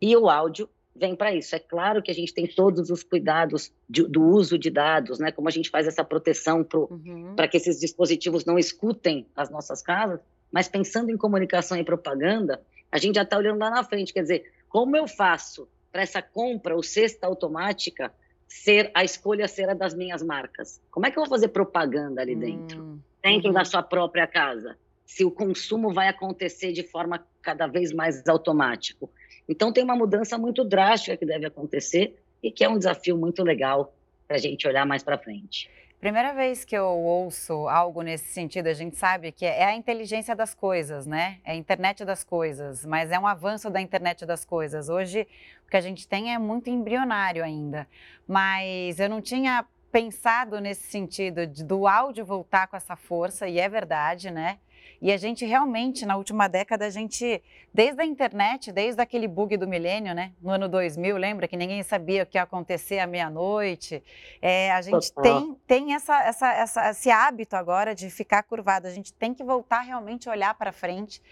E 0.00 0.16
o 0.16 0.30
áudio 0.30 0.70
vem 0.98 1.14
para 1.14 1.34
isso. 1.34 1.54
É 1.54 1.58
claro 1.58 2.02
que 2.02 2.10
a 2.10 2.14
gente 2.14 2.32
tem 2.32 2.46
todos 2.46 2.90
os 2.90 3.02
cuidados 3.02 3.72
de, 3.88 4.02
do 4.04 4.22
uso 4.22 4.58
de 4.58 4.70
dados, 4.70 5.18
né? 5.18 5.30
Como 5.30 5.48
a 5.48 5.50
gente 5.50 5.70
faz 5.70 5.86
essa 5.86 6.04
proteção 6.04 6.64
para 6.64 6.78
uhum. 6.80 7.34
que 7.50 7.56
esses 7.56 7.78
dispositivos 7.78 8.44
não 8.44 8.58
escutem 8.58 9.26
as 9.36 9.50
nossas 9.50 9.82
casas, 9.82 10.20
mas 10.50 10.68
pensando 10.68 11.10
em 11.10 11.16
comunicação 11.16 11.76
e 11.76 11.84
propaganda, 11.84 12.60
a 12.90 12.98
gente 12.98 13.16
já 13.16 13.22
está 13.22 13.36
olhando 13.36 13.58
lá 13.58 13.70
na 13.70 13.84
frente. 13.84 14.12
Quer 14.12 14.22
dizer, 14.22 14.52
como 14.68 14.96
eu 14.96 15.06
faço 15.06 15.68
para 15.92 16.02
essa 16.02 16.22
compra 16.22 16.74
ou 16.74 16.82
cesta 16.82 17.26
automática 17.26 18.12
ser 18.48 18.90
a 18.94 19.04
escolha 19.04 19.48
ser 19.48 19.68
a 19.68 19.74
das 19.74 19.94
minhas 19.94 20.22
marcas? 20.22 20.80
Como 20.90 21.06
é 21.06 21.10
que 21.10 21.18
eu 21.18 21.22
vou 21.22 21.30
fazer 21.30 21.48
propaganda 21.48 22.22
ali 22.22 22.34
dentro, 22.34 22.82
hum, 22.82 22.98
dentro 23.22 23.48
uhum. 23.48 23.54
da 23.54 23.64
sua 23.64 23.82
própria 23.82 24.26
casa? 24.26 24.76
Se 25.04 25.24
o 25.24 25.30
consumo 25.30 25.92
vai 25.92 26.08
acontecer 26.08 26.72
de 26.72 26.82
forma 26.82 27.24
cada 27.46 27.68
vez 27.68 27.92
mais 27.92 28.26
automático. 28.26 29.08
Então 29.48 29.72
tem 29.72 29.84
uma 29.84 29.96
mudança 29.96 30.36
muito 30.36 30.64
drástica 30.64 31.16
que 31.16 31.26
deve 31.26 31.46
acontecer 31.46 32.16
e 32.42 32.50
que 32.50 32.64
é 32.64 32.68
um 32.68 32.78
desafio 32.78 33.16
muito 33.16 33.42
legal 33.42 33.94
para 34.26 34.36
a 34.36 34.40
gente 34.40 34.66
olhar 34.66 34.84
mais 34.84 35.02
para 35.02 35.16
frente. 35.16 35.70
Primeira 36.00 36.34
vez 36.34 36.64
que 36.64 36.76
eu 36.76 36.86
ouço 36.86 37.68
algo 37.68 38.02
nesse 38.02 38.26
sentido, 38.32 38.66
a 38.66 38.74
gente 38.74 38.96
sabe 38.96 39.32
que 39.32 39.46
é 39.46 39.64
a 39.64 39.74
inteligência 39.74 40.36
das 40.36 40.54
coisas, 40.54 41.06
né? 41.06 41.38
É 41.42 41.52
a 41.52 41.54
internet 41.54 42.04
das 42.04 42.22
coisas, 42.22 42.84
mas 42.84 43.10
é 43.10 43.18
um 43.18 43.26
avanço 43.26 43.70
da 43.70 43.80
internet 43.80 44.26
das 44.26 44.44
coisas. 44.44 44.90
Hoje, 44.90 45.26
o 45.66 45.70
que 45.70 45.76
a 45.76 45.80
gente 45.80 46.06
tem 46.06 46.34
é 46.34 46.38
muito 46.38 46.68
embrionário 46.68 47.42
ainda, 47.42 47.88
mas 48.28 49.00
eu 49.00 49.08
não 49.08 49.22
tinha 49.22 49.64
pensado 49.90 50.60
nesse 50.60 50.82
sentido 50.82 51.46
de, 51.46 51.64
do 51.64 51.86
áudio 51.86 52.26
voltar 52.26 52.66
com 52.66 52.76
essa 52.76 52.94
força, 52.94 53.48
e 53.48 53.58
é 53.58 53.66
verdade, 53.66 54.30
né? 54.30 54.58
E 55.00 55.12
a 55.12 55.16
gente 55.16 55.44
realmente, 55.44 56.06
na 56.06 56.16
última 56.16 56.48
década, 56.48 56.86
a 56.86 56.90
gente, 56.90 57.42
desde 57.72 58.00
a 58.00 58.04
internet, 58.04 58.72
desde 58.72 59.00
aquele 59.00 59.28
bug 59.28 59.56
do 59.56 59.66
milênio, 59.66 60.14
né? 60.14 60.32
No 60.40 60.50
ano 60.50 60.68
2000, 60.68 61.16
lembra 61.16 61.46
que 61.46 61.56
ninguém 61.56 61.82
sabia 61.82 62.22
o 62.22 62.26
que 62.26 62.38
ia 62.38 62.42
acontecer 62.42 62.98
à 62.98 63.06
meia-noite? 63.06 64.02
É, 64.40 64.72
a 64.72 64.80
gente 64.80 65.12
tem, 65.14 65.56
tem 65.66 65.94
essa, 65.94 66.22
essa, 66.22 66.52
essa, 66.52 66.90
esse 66.90 67.10
hábito 67.10 67.56
agora 67.56 67.94
de 67.94 68.08
ficar 68.10 68.42
curvado. 68.42 68.86
A 68.86 68.90
gente 68.90 69.12
tem 69.12 69.34
que 69.34 69.44
voltar 69.44 69.80
realmente 69.80 70.28
a 70.28 70.32
olhar 70.32 70.54
para 70.54 70.72
frente. 70.72 71.22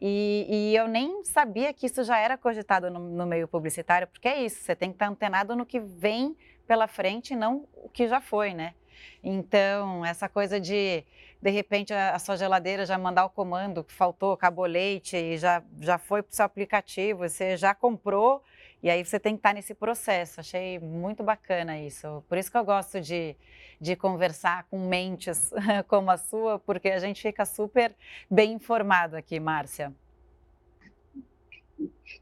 E, 0.00 0.46
e, 0.48 0.76
eu 0.76 0.86
nem 0.86 1.24
sabia 1.24 1.72
que 1.72 1.86
isso 1.86 2.04
já 2.04 2.18
era 2.18 2.36
cogitado 2.36 2.90
no, 2.90 3.00
no 3.00 3.26
meio 3.26 3.48
publicitário, 3.48 4.06
porque 4.08 4.28
é 4.28 4.42
isso, 4.42 4.62
você 4.62 4.76
tem 4.76 4.90
que 4.90 4.96
estar 4.96 5.08
antenado 5.08 5.56
no 5.56 5.64
que 5.64 5.80
vem 5.80 6.36
pela 6.66 6.86
frente 6.86 7.32
e 7.32 7.36
não 7.36 7.66
o 7.74 7.88
que 7.88 8.08
já 8.08 8.20
foi, 8.20 8.54
né? 8.54 8.74
Então, 9.22 10.04
essa 10.04 10.28
coisa 10.28 10.60
de 10.60 11.04
de 11.44 11.50
repente 11.50 11.92
a, 11.92 12.18
sua 12.18 12.38
geladeira 12.38 12.86
já 12.86 12.96
mandar 12.96 13.26
o 13.26 13.28
comando 13.28 13.84
que 13.84 13.92
faltou, 13.92 14.32
acabou 14.32 14.64
leite 14.64 15.14
e 15.14 15.36
já, 15.36 15.62
já 15.78 15.98
foi 15.98 16.22
para 16.22 16.32
o 16.32 16.34
seu 16.34 16.46
aplicativo, 16.46 17.18
você 17.18 17.54
já 17.54 17.74
comprou 17.74 18.42
E 18.82 18.88
aí 18.88 19.04
você 19.04 19.20
tem 19.20 19.34
que 19.34 19.40
estar 19.40 19.52
nesse 19.52 19.74
processo. 19.74 20.40
Achei 20.40 20.78
muito 20.78 21.22
bacana 21.22 21.78
isso. 21.78 22.24
Por 22.28 22.38
isso 22.38 22.50
que 22.50 22.56
eu 22.56 22.64
gosto 22.64 22.98
de, 22.98 23.36
de 23.78 23.94
conversar 23.94 24.64
com 24.70 24.88
mentes 24.88 25.52
como 25.88 26.10
a 26.10 26.16
sua, 26.16 26.58
porque 26.58 26.88
a 26.88 26.98
gente 26.98 27.20
fica 27.20 27.44
super 27.44 27.94
bem 28.30 28.52
informado 28.54 29.14
aqui, 29.14 29.38
Márcia. 29.38 29.92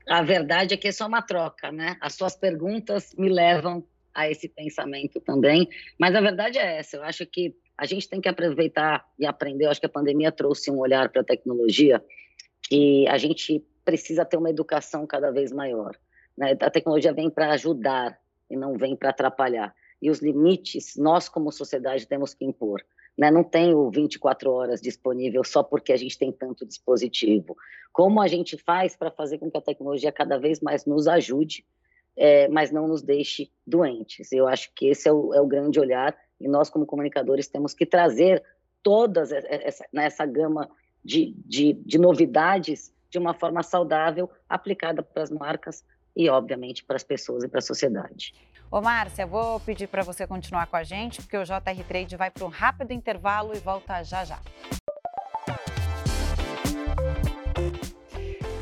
A 0.08 0.22
verdade 0.22 0.74
é 0.74 0.76
que 0.76 0.88
é 0.88 0.92
só 0.92 1.06
uma 1.06 1.22
troca, 1.22 1.70
né? 1.70 1.96
As 2.00 2.14
suas 2.14 2.34
perguntas 2.34 3.14
me 3.16 3.28
levam 3.28 3.84
a 4.14 4.30
esse 4.30 4.48
pensamento 4.48 5.20
também. 5.20 5.68
Mas 5.98 6.14
a 6.14 6.20
verdade 6.20 6.58
é 6.58 6.78
essa. 6.78 6.96
Eu 6.96 7.02
acho 7.02 7.26
que 7.26 7.54
a 7.76 7.86
gente 7.86 8.08
tem 8.08 8.20
que 8.20 8.28
aproveitar 8.28 9.06
e 9.18 9.26
aprender. 9.26 9.64
Eu 9.66 9.70
acho 9.70 9.80
que 9.80 9.86
a 9.86 9.90
pandemia 9.90 10.30
trouxe 10.30 10.70
um 10.70 10.78
olhar 10.78 11.08
para 11.08 11.22
a 11.22 11.24
tecnologia 11.24 12.02
que 12.62 13.06
a 13.08 13.18
gente 13.18 13.64
precisa 13.84 14.24
ter 14.24 14.36
uma 14.36 14.50
educação 14.50 15.06
cada 15.06 15.30
vez 15.30 15.52
maior. 15.52 15.96
Né? 16.36 16.56
A 16.60 16.70
tecnologia 16.70 17.12
vem 17.12 17.30
para 17.30 17.50
ajudar 17.52 18.18
e 18.50 18.56
não 18.56 18.74
vem 18.74 18.94
para 18.94 19.10
atrapalhar. 19.10 19.74
E 20.00 20.10
os 20.10 20.20
limites 20.20 20.96
nós 20.96 21.28
como 21.28 21.50
sociedade 21.52 22.06
temos 22.06 22.34
que 22.34 22.44
impor. 22.44 22.84
Né? 23.16 23.30
Não 23.30 23.44
tem 23.44 23.74
o 23.74 23.90
24 23.90 24.50
horas 24.50 24.80
disponível 24.80 25.44
só 25.44 25.62
porque 25.62 25.92
a 25.92 25.96
gente 25.96 26.18
tem 26.18 26.32
tanto 26.32 26.66
dispositivo. 26.66 27.56
Como 27.92 28.20
a 28.20 28.26
gente 28.26 28.56
faz 28.56 28.96
para 28.96 29.10
fazer 29.10 29.38
com 29.38 29.50
que 29.50 29.58
a 29.58 29.62
tecnologia 29.62 30.10
cada 30.10 30.38
vez 30.38 30.60
mais 30.60 30.86
nos 30.86 31.06
ajude, 31.06 31.64
é, 32.16 32.48
mas 32.48 32.70
não 32.70 32.86
nos 32.86 33.02
deixe 33.02 33.50
doentes? 33.66 34.32
Eu 34.32 34.46
acho 34.46 34.70
que 34.74 34.86
esse 34.86 35.08
é 35.08 35.12
o, 35.12 35.32
é 35.34 35.40
o 35.40 35.46
grande 35.46 35.80
olhar 35.80 36.16
e 36.40 36.48
nós, 36.48 36.68
como 36.68 36.86
comunicadores, 36.86 37.46
temos 37.48 37.72
que 37.72 37.86
trazer 37.86 38.42
todas 38.82 39.30
essa, 39.32 39.86
né, 39.92 40.08
gama 40.26 40.68
de, 41.04 41.34
de, 41.46 41.74
de 41.74 41.98
novidades 41.98 42.92
de 43.08 43.18
uma 43.18 43.34
forma 43.34 43.62
saudável, 43.62 44.30
aplicada 44.48 45.02
para 45.02 45.22
as 45.22 45.30
marcas 45.30 45.84
e, 46.16 46.28
obviamente, 46.28 46.84
para 46.84 46.96
as 46.96 47.04
pessoas 47.04 47.44
e 47.44 47.48
para 47.48 47.58
a 47.58 47.62
sociedade. 47.62 48.34
Ô, 48.70 48.80
Márcia, 48.80 49.26
vou 49.26 49.60
pedir 49.60 49.86
para 49.86 50.02
você 50.02 50.26
continuar 50.26 50.66
com 50.66 50.76
a 50.76 50.82
gente, 50.82 51.20
porque 51.20 51.36
o 51.36 51.44
JR 51.44 51.84
Trade 51.86 52.16
vai 52.16 52.30
para 52.30 52.44
um 52.44 52.48
rápido 52.48 52.92
intervalo 52.92 53.54
e 53.54 53.58
volta 53.58 54.02
já 54.02 54.24
já. 54.24 54.40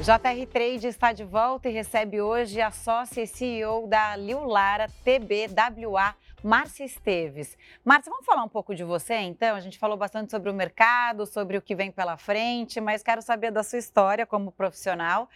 JR 0.00 0.47
Trade 0.50 0.87
está 0.87 1.12
de 1.12 1.25
volta 1.25 1.69
e 1.69 1.73
recebe 1.73 2.23
hoje 2.23 2.59
a 2.59 2.71
sócia 2.71 3.21
e 3.21 3.26
CEO 3.26 3.87
da 3.87 4.16
Liu 4.16 4.45
Lara 4.45 4.87
TBWA, 5.04 6.16
Márcia 6.42 6.87
Esteves. 6.87 7.54
Márcia, 7.85 8.11
vamos 8.11 8.25
falar 8.25 8.42
um 8.42 8.49
pouco 8.49 8.75
de 8.75 8.83
você, 8.83 9.16
então? 9.16 9.54
A 9.54 9.61
gente 9.61 9.78
falou 9.78 9.99
bastante 9.99 10.30
sobre 10.30 10.49
o 10.49 10.54
mercado, 10.54 11.26
sobre 11.26 11.59
o 11.59 11.61
que 11.61 11.75
vem 11.75 11.90
pela 11.92 12.16
frente, 12.16 12.80
mas 12.80 13.02
quero 13.02 13.21
saber 13.21 13.50
da 13.50 13.62
sua 13.62 13.78
história 13.78 14.25
como 14.25 14.50
profissional 14.50 15.28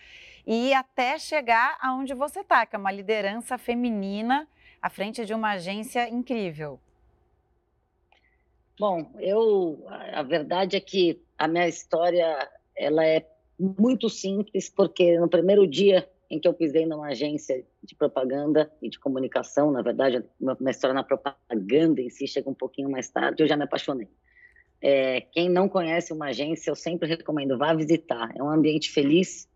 e 0.46 0.72
até 0.72 1.18
chegar 1.18 1.76
aonde 1.82 2.14
você 2.14 2.40
está, 2.40 2.64
que 2.64 2.74
é 2.74 2.78
uma 2.78 2.90
liderança 2.90 3.58
feminina 3.58 4.48
à 4.80 4.88
frente 4.88 5.26
de 5.26 5.34
uma 5.34 5.50
agência 5.50 6.08
incrível. 6.08 6.80
Bom, 8.80 9.12
eu 9.18 9.84
a 10.14 10.22
verdade 10.22 10.74
é 10.74 10.80
que 10.80 11.22
a 11.36 11.46
minha 11.46 11.68
história 11.68 12.50
ela 12.74 13.04
é 13.04 13.26
muito 13.58 14.08
simples 14.08 14.68
porque 14.68 15.18
no 15.18 15.28
primeiro 15.28 15.66
dia 15.66 16.08
em 16.30 16.40
que 16.40 16.48
eu 16.48 16.54
pisei 16.54 16.86
numa 16.86 17.08
agência 17.08 17.64
de 17.82 17.94
propaganda 17.94 18.70
e 18.82 18.88
de 18.88 18.98
comunicação, 18.98 19.70
na 19.70 19.82
verdade, 19.82 20.24
minha 20.40 20.70
história 20.70 20.94
na 20.94 21.04
propaganda 21.04 22.00
em 22.00 22.10
si 22.10 22.26
chega 22.26 22.48
um 22.48 22.54
pouquinho 22.54 22.90
mais 22.90 23.08
tarde, 23.08 23.42
eu 23.42 23.46
já 23.46 23.56
me 23.56 23.64
apaixonei. 23.64 24.08
É, 24.80 25.20
quem 25.20 25.48
não 25.48 25.68
conhece 25.68 26.12
uma 26.12 26.26
agência, 26.26 26.70
eu 26.70 26.74
sempre 26.74 27.08
recomendo, 27.08 27.56
vá 27.56 27.72
visitar. 27.72 28.30
É 28.36 28.42
um 28.42 28.50
ambiente 28.50 28.90
feliz, 28.90 29.48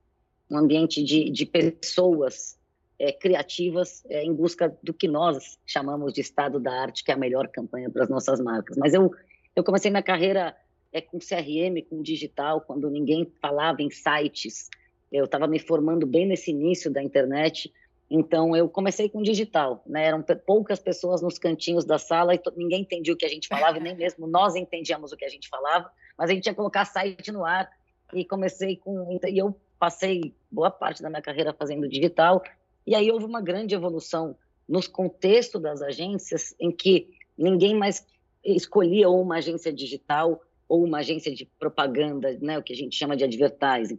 um 0.51 0.57
ambiente 0.57 1.03
de, 1.03 1.31
de 1.31 1.45
pessoas 1.45 2.59
é, 2.99 3.13
criativas 3.13 4.05
é, 4.09 4.25
em 4.25 4.33
busca 4.33 4.77
do 4.83 4.95
que 4.95 5.07
nós 5.07 5.59
chamamos 5.67 6.13
de 6.13 6.21
estado 6.21 6.59
da 6.59 6.73
arte, 6.73 7.05
que 7.05 7.11
é 7.11 7.15
a 7.15 7.19
melhor 7.19 7.49
campanha 7.49 7.91
para 7.91 8.05
as 8.05 8.09
nossas 8.09 8.41
marcas. 8.41 8.77
Mas 8.77 8.95
eu, 8.95 9.11
eu 9.55 9.63
comecei 9.63 9.91
minha 9.91 10.03
carreira 10.03 10.57
é, 10.99 11.01
com 11.01 11.19
CRM, 11.19 11.83
com 11.89 12.03
digital, 12.03 12.61
quando 12.61 12.91
ninguém 12.91 13.31
falava 13.41 13.83
em 13.83 13.91
sites. 13.91 14.69
Eu 15.11 15.25
estava 15.25 15.47
me 15.47 15.59
formando 15.59 16.07
bem 16.07 16.27
nesse 16.27 16.51
início 16.51 16.91
da 16.91 17.03
internet, 17.03 17.73
então 18.11 18.55
eu 18.55 18.69
comecei 18.69 19.09
com 19.09 19.23
digital. 19.23 19.83
Né? 19.87 20.07
Eram 20.07 20.23
poucas 20.47 20.79
pessoas 20.79 21.23
nos 21.23 21.39
cantinhos 21.39 21.85
da 21.85 21.99
sala 21.99 22.35
e 22.35 22.41
ninguém 22.57 22.83
entendia 22.83 23.15
o 23.15 23.17
que 23.17 23.25
a 23.25 23.29
gente 23.29 23.49
falava, 23.49 23.79
nem 23.81 23.97
mesmo 23.97 24.27
nós 24.27 24.55
entendíamos 24.55 25.13
o 25.13 25.17
que 25.17 25.25
a 25.25 25.29
gente 25.29 25.49
falava, 25.49 25.91
mas 26.17 26.31
a 26.31 26.35
gente 26.35 26.47
ia 26.47 26.55
colocar 26.55 26.85
site 26.85 27.33
no 27.33 27.45
ar 27.45 27.69
e 28.13 28.25
comecei 28.25 28.77
com. 28.77 29.19
E 29.27 29.39
eu 29.39 29.55
passei 29.79 30.35
boa 30.51 30.71
parte 30.71 31.03
da 31.03 31.09
minha 31.09 31.23
carreira 31.23 31.53
fazendo 31.53 31.89
digital 31.89 32.43
e 32.89 32.95
aí 32.95 33.11
houve 33.13 33.27
uma 33.27 33.43
grande 33.43 33.75
evolução 33.75 34.35
nos 34.67 34.87
contextos 34.89 35.61
das 35.61 35.83
agências, 35.83 36.55
em 36.59 36.73
que 36.73 37.11
ninguém 37.37 37.75
mais 37.75 38.07
escolhia 38.43 39.11
uma 39.11 39.37
agência 39.37 39.71
digital 39.71 40.43
ou 40.69 40.85
uma 40.85 40.99
agência 40.99 41.35
de 41.35 41.47
propaganda, 41.59 42.37
né, 42.41 42.59
o 42.59 42.63
que 42.63 42.73
a 42.73 42.77
gente 42.77 42.97
chama 42.97 43.17
de 43.17 43.25
advertising. 43.25 43.99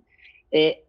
É, 0.51 0.81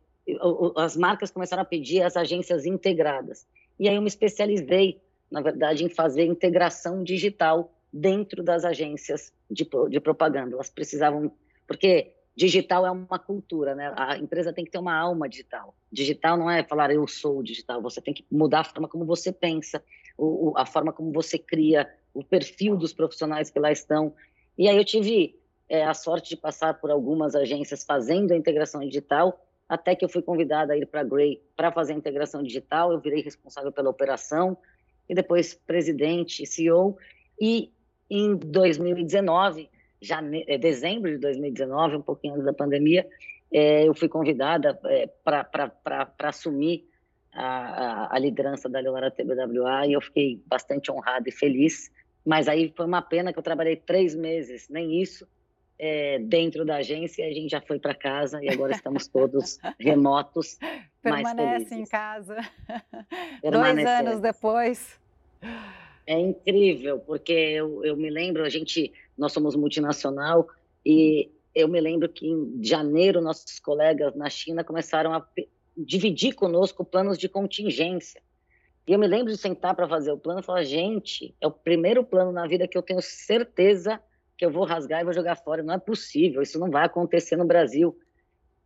as 0.77 0.97
marcas 0.97 1.31
começaram 1.31 1.62
a 1.62 1.66
pedir 1.66 2.03
as 2.03 2.16
agências 2.16 2.66
integradas. 2.66 3.47
E 3.79 3.88
aí 3.88 3.95
eu 3.95 4.03
me 4.03 4.09
especializei, 4.09 5.01
na 5.31 5.40
verdade, 5.40 5.83
em 5.85 5.88
fazer 5.88 6.25
integração 6.25 7.03
digital 7.03 7.73
dentro 7.93 8.43
das 8.43 8.64
agências 8.64 9.33
de, 9.51 9.69
de 9.88 10.01
propaganda. 10.01 10.55
Elas 10.55 10.71
precisavam, 10.71 11.33
porque 11.66 12.12
digital 12.37 12.87
é 12.87 12.90
uma 12.90 13.19
cultura, 13.19 13.75
né? 13.75 13.93
A 13.97 14.16
empresa 14.19 14.53
tem 14.53 14.64
que 14.64 14.71
ter 14.71 14.79
uma 14.79 14.95
alma 14.95 15.29
digital. 15.29 15.75
Digital 15.90 16.37
não 16.37 16.51
é 16.51 16.62
falar 16.62 16.93
eu 16.93 17.07
sou 17.09 17.43
digital, 17.43 17.83
você 17.83 18.01
tem 18.01 18.14
que 18.14 18.25
mudar 18.31 18.61
a 18.61 18.64
forma 18.64 18.88
como 18.88 19.05
você 19.05 19.33
pensa, 19.33 19.83
o, 20.16 20.53
a 20.57 20.66
forma 20.66 20.93
como 20.93 21.11
você 21.12 21.38
cria, 21.38 21.90
o 22.14 22.23
perfil 22.23 22.77
dos 22.77 22.93
profissionais 22.93 23.51
que 23.51 23.59
lá 23.59 23.73
estão. 23.73 24.14
E 24.57 24.69
aí 24.69 24.77
eu 24.77 24.85
tive 24.85 25.39
é, 25.70 25.85
a 25.85 25.94
sorte 25.94 26.30
de 26.30 26.37
passar 26.37 26.74
por 26.80 26.90
algumas 26.90 27.37
agências 27.37 27.85
fazendo 27.85 28.33
a 28.33 28.37
integração 28.37 28.80
digital, 28.80 29.40
até 29.68 29.94
que 29.94 30.04
eu 30.04 30.09
fui 30.09 30.20
convidada 30.20 30.72
a 30.72 30.76
ir 30.76 30.85
para 30.85 31.02
a 31.02 31.04
Gray 31.04 31.40
para 31.54 31.70
fazer 31.70 31.92
a 31.92 31.96
integração 31.96 32.42
digital, 32.42 32.92
eu 32.92 32.98
virei 32.98 33.22
responsável 33.22 33.70
pela 33.70 33.88
operação 33.88 34.59
e 35.09 35.14
depois 35.14 35.54
presidente, 35.54 36.44
CEO. 36.44 36.98
E 37.40 37.70
em 38.11 38.35
2019 38.35 39.70
jane... 40.02 40.44
É, 40.48 40.59
dezembro 40.59 41.12
de 41.12 41.18
2019, 41.18 41.96
um 41.96 42.02
pouquinho 42.02 42.35
antes 42.35 42.46
da 42.46 42.52
pandemia, 42.52 43.06
é, 43.52 43.87
eu 43.87 43.94
fui 43.94 44.09
convidada 44.09 44.76
é, 44.87 45.09
para 45.22 46.12
assumir 46.24 46.85
a, 47.33 47.44
a, 47.44 48.16
a, 48.16 48.18
liderança 48.18 48.68
da 48.68 48.80
Leonora 48.80 49.11
TBWA 49.11 49.87
e 49.87 49.92
eu 49.92 50.00
fiquei 50.00 50.42
bastante 50.46 50.90
honrada 50.90 51.28
e 51.28 51.33
feliz. 51.33 51.92
Mas 52.26 52.48
aí 52.48 52.72
foi 52.76 52.87
uma 52.87 53.02
pena 53.02 53.33
que 53.33 53.38
eu 53.38 53.42
trabalhei 53.42 53.76
três 53.76 54.16
meses, 54.16 54.68
nem 54.68 55.00
isso, 55.00 55.26
é, 55.81 56.19
dentro 56.19 56.62
da 56.62 56.77
agência. 56.77 57.27
A 57.27 57.33
gente 57.33 57.51
já 57.51 57.61
foi 57.61 57.79
para 57.79 57.95
casa 57.95 58.45
e 58.45 58.51
agora 58.51 58.73
estamos 58.73 59.07
todos 59.09 59.59
remotos. 59.81 60.59
Permanece 61.03 61.75
em 61.75 61.87
casa. 61.87 62.37
Dois 63.43 63.87
anos 63.87 64.21
depois. 64.21 65.01
É 66.07 66.19
incrível, 66.19 66.99
porque 66.99 67.33
eu, 67.33 67.83
eu 67.83 67.97
me 67.97 68.11
lembro, 68.11 68.45
a 68.45 68.49
gente 68.51 68.93
nós 69.16 69.33
somos 69.33 69.57
multinacional 69.57 70.49
e 70.85 71.31
eu 71.55 71.66
me 71.66 71.81
lembro 71.81 72.09
que 72.09 72.27
em 72.27 72.62
janeiro 72.62 73.21
nossos 73.23 73.59
colegas 73.59 74.14
na 74.14 74.29
China 74.29 74.62
começaram 74.62 75.14
a 75.14 75.27
dividir 75.77 76.35
conosco 76.35 76.85
planos 76.85 77.16
de 77.16 77.29
contingência. 77.29 78.21
E 78.87 78.93
eu 78.93 78.99
me 78.99 79.07
lembro 79.07 79.33
de 79.33 79.38
sentar 79.38 79.75
para 79.75 79.88
fazer 79.88 80.12
o 80.12 80.19
plano 80.19 80.40
e 80.40 80.43
falar: 80.43 80.64
gente, 80.64 81.35
é 81.40 81.47
o 81.47 81.51
primeiro 81.51 82.05
plano 82.05 82.33
na 82.33 82.47
vida 82.47 82.69
que 82.69 82.77
eu 82.77 82.83
tenho 82.83 83.01
certeza 83.01 84.01
que 84.40 84.46
eu 84.46 84.50
vou 84.50 84.64
rasgar 84.64 85.03
e 85.03 85.05
vou 85.05 85.12
jogar 85.12 85.37
fora. 85.37 85.62
Não 85.62 85.74
é 85.74 85.79
possível, 85.79 86.40
isso 86.40 86.59
não 86.59 86.70
vai 86.70 86.87
acontecer 86.87 87.37
no 87.37 87.44
Brasil. 87.44 87.94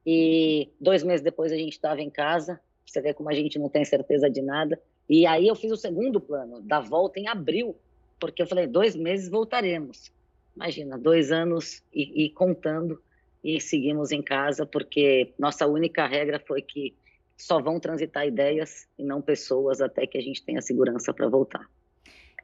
E 0.06 0.70
dois 0.80 1.02
meses 1.02 1.20
depois 1.20 1.50
a 1.50 1.56
gente 1.56 1.72
estava 1.72 2.00
em 2.00 2.08
casa, 2.08 2.60
você 2.86 3.00
vê 3.00 3.12
como 3.12 3.28
a 3.28 3.34
gente 3.34 3.58
não 3.58 3.68
tem 3.68 3.84
certeza 3.84 4.30
de 4.30 4.40
nada. 4.40 4.80
E 5.08 5.26
aí 5.26 5.48
eu 5.48 5.56
fiz 5.56 5.72
o 5.72 5.76
segundo 5.76 6.20
plano, 6.20 6.60
da 6.60 6.78
volta 6.78 7.18
em 7.18 7.26
abril, 7.26 7.74
porque 8.20 8.40
eu 8.40 8.46
falei: 8.46 8.68
dois 8.68 8.94
meses 8.94 9.28
voltaremos. 9.28 10.12
Imagina, 10.54 10.96
dois 10.96 11.32
anos 11.32 11.82
e, 11.92 12.26
e 12.26 12.30
contando 12.30 13.02
e 13.42 13.60
seguimos 13.60 14.12
em 14.12 14.22
casa 14.22 14.64
porque 14.64 15.34
nossa 15.36 15.66
única 15.66 16.06
regra 16.06 16.38
foi 16.38 16.62
que 16.62 16.94
só 17.36 17.60
vão 17.60 17.80
transitar 17.80 18.24
ideias 18.24 18.86
e 18.96 19.02
não 19.02 19.20
pessoas 19.20 19.80
até 19.80 20.06
que 20.06 20.16
a 20.16 20.20
gente 20.20 20.44
tenha 20.44 20.62
segurança 20.62 21.12
para 21.12 21.28
voltar. 21.28 21.68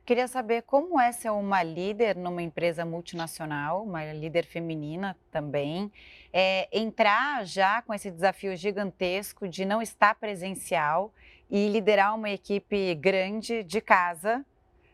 Queria 0.04 0.26
saber 0.26 0.62
como 0.62 1.00
é 1.00 1.12
ser 1.12 1.30
uma 1.30 1.62
líder 1.62 2.16
numa 2.16 2.42
empresa 2.42 2.84
multinacional, 2.84 3.84
uma 3.84 4.12
líder 4.12 4.44
feminina 4.44 5.16
também, 5.30 5.92
é, 6.32 6.68
entrar 6.72 7.44
já 7.44 7.82
com 7.82 7.94
esse 7.94 8.10
desafio 8.10 8.56
gigantesco 8.56 9.46
de 9.46 9.64
não 9.64 9.80
estar 9.80 10.14
presencial 10.16 11.12
e 11.50 11.68
liderar 11.68 12.14
uma 12.14 12.30
equipe 12.30 12.94
grande 12.94 13.62
de 13.62 13.80
casa, 13.80 14.44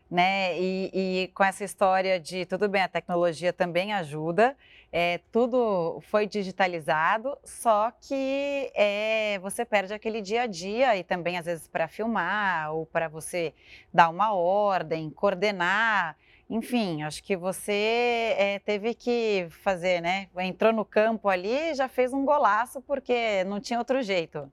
né? 0.09 0.57
E, 0.59 0.91
e, 0.93 1.27
com 1.33 1.43
essa 1.43 1.63
história 1.63 2.19
de 2.19 2.45
tudo 2.45 2.67
bem, 2.69 2.81
a 2.81 2.87
tecnologia 2.87 3.51
também 3.51 3.93
ajuda, 3.93 4.55
é, 4.91 5.19
tudo 5.31 5.99
foi 6.09 6.25
digitalizado, 6.25 7.37
só 7.43 7.91
que 7.91 8.71
é, 8.73 9.37
você 9.39 9.65
perde 9.65 9.93
aquele 9.93 10.21
dia 10.21 10.43
a 10.43 10.47
dia 10.47 10.95
e 10.95 11.03
também 11.03 11.37
às 11.37 11.45
vezes 11.45 11.67
para 11.67 11.87
filmar 11.87 12.73
ou 12.73 12.85
para 12.85 13.07
você 13.07 13.53
dar 13.93 14.09
uma 14.09 14.33
ordem, 14.33 15.09
coordenar. 15.09 16.17
Enfim, 16.49 17.03
acho 17.03 17.21
que 17.21 17.35
você 17.35 18.33
é, 18.37 18.59
teve 18.59 18.93
que 18.93 19.47
fazer, 19.49 20.01
né? 20.01 20.29
Entrou 20.37 20.71
no 20.71 20.85
campo 20.85 21.27
ali 21.27 21.71
e 21.71 21.75
já 21.75 21.89
fez 21.89 22.13
um 22.13 22.23
golaço 22.23 22.81
porque 22.81 23.43
não 23.43 23.59
tinha 23.59 23.79
outro 23.79 24.01
jeito. 24.01 24.49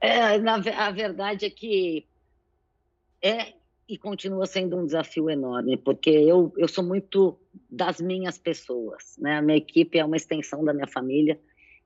É, 0.00 0.38
na, 0.38 0.54
a 0.54 0.90
verdade 0.92 1.46
é 1.46 1.50
que 1.50 2.06
é 3.20 3.54
e 3.88 3.98
continua 3.98 4.46
sendo 4.46 4.78
um 4.78 4.86
desafio 4.86 5.28
enorme, 5.28 5.76
porque 5.76 6.10
eu, 6.10 6.52
eu 6.56 6.66
sou 6.66 6.82
muito 6.82 7.38
das 7.70 8.00
minhas 8.00 8.38
pessoas, 8.38 9.16
né? 9.18 9.36
A 9.36 9.42
minha 9.42 9.58
equipe 9.58 9.98
é 9.98 10.04
uma 10.04 10.16
extensão 10.16 10.64
da 10.64 10.72
minha 10.72 10.86
família, 10.86 11.38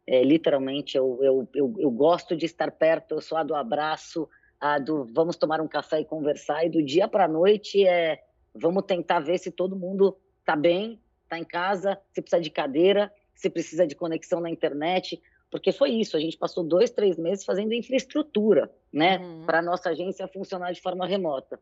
é, 0.07 0.23
literalmente, 0.23 0.97
eu, 0.97 1.19
eu, 1.21 1.49
eu, 1.55 1.75
eu, 1.79 1.91
gosto 1.91 2.35
de 2.35 2.47
estar 2.47 2.71
perto, 2.71 3.17
eu 3.17 3.21
sou 3.21 3.37
a 3.37 3.43
do 3.43 3.55
abraço, 3.55 4.29
a 4.59 4.79
do 4.79 5.05
vamos 5.13 5.37
tomar 5.37 5.61
um 5.61 5.69
café 5.69 6.01
e 6.01 6.05
conversar, 6.05 6.65
e 6.65 6.71
do 6.71 6.83
dia 6.83 7.07
para 7.07 7.25
a 7.25 7.29
noite 7.29 7.87
é 7.87 8.23
vamos 8.55 8.85
tentar 8.85 9.21
ver 9.21 9.39
se 9.39 9.51
todo 9.51 9.77
mundo 9.77 10.17
está 10.41 10.57
bem, 10.57 10.99
está 11.25 11.39
em 11.39 11.45
casa, 11.45 11.99
se 12.13 12.23
precisa 12.23 12.41
de 12.41 12.51
cadeira, 12.51 13.13
se 13.35 13.51
precisa 13.51 13.87
de 13.87 13.95
conexão 13.95 14.41
na 14.41 14.49
internet, 14.49 15.21
porque 15.51 15.73
foi 15.73 15.91
isso, 15.91 16.17
a 16.17 16.21
gente 16.21 16.37
passou 16.37 16.65
dois, 16.65 16.91
três 16.91 17.19
meses 17.19 17.45
fazendo 17.45 17.75
infraestrutura, 17.75 18.71
né, 18.93 19.19
uhum. 19.19 19.45
para 19.45 19.59
a 19.59 19.63
nossa 19.63 19.91
agência 19.91 20.27
funcionar 20.29 20.73
de 20.73 20.81
forma 20.81 21.07
remota. 21.07 21.61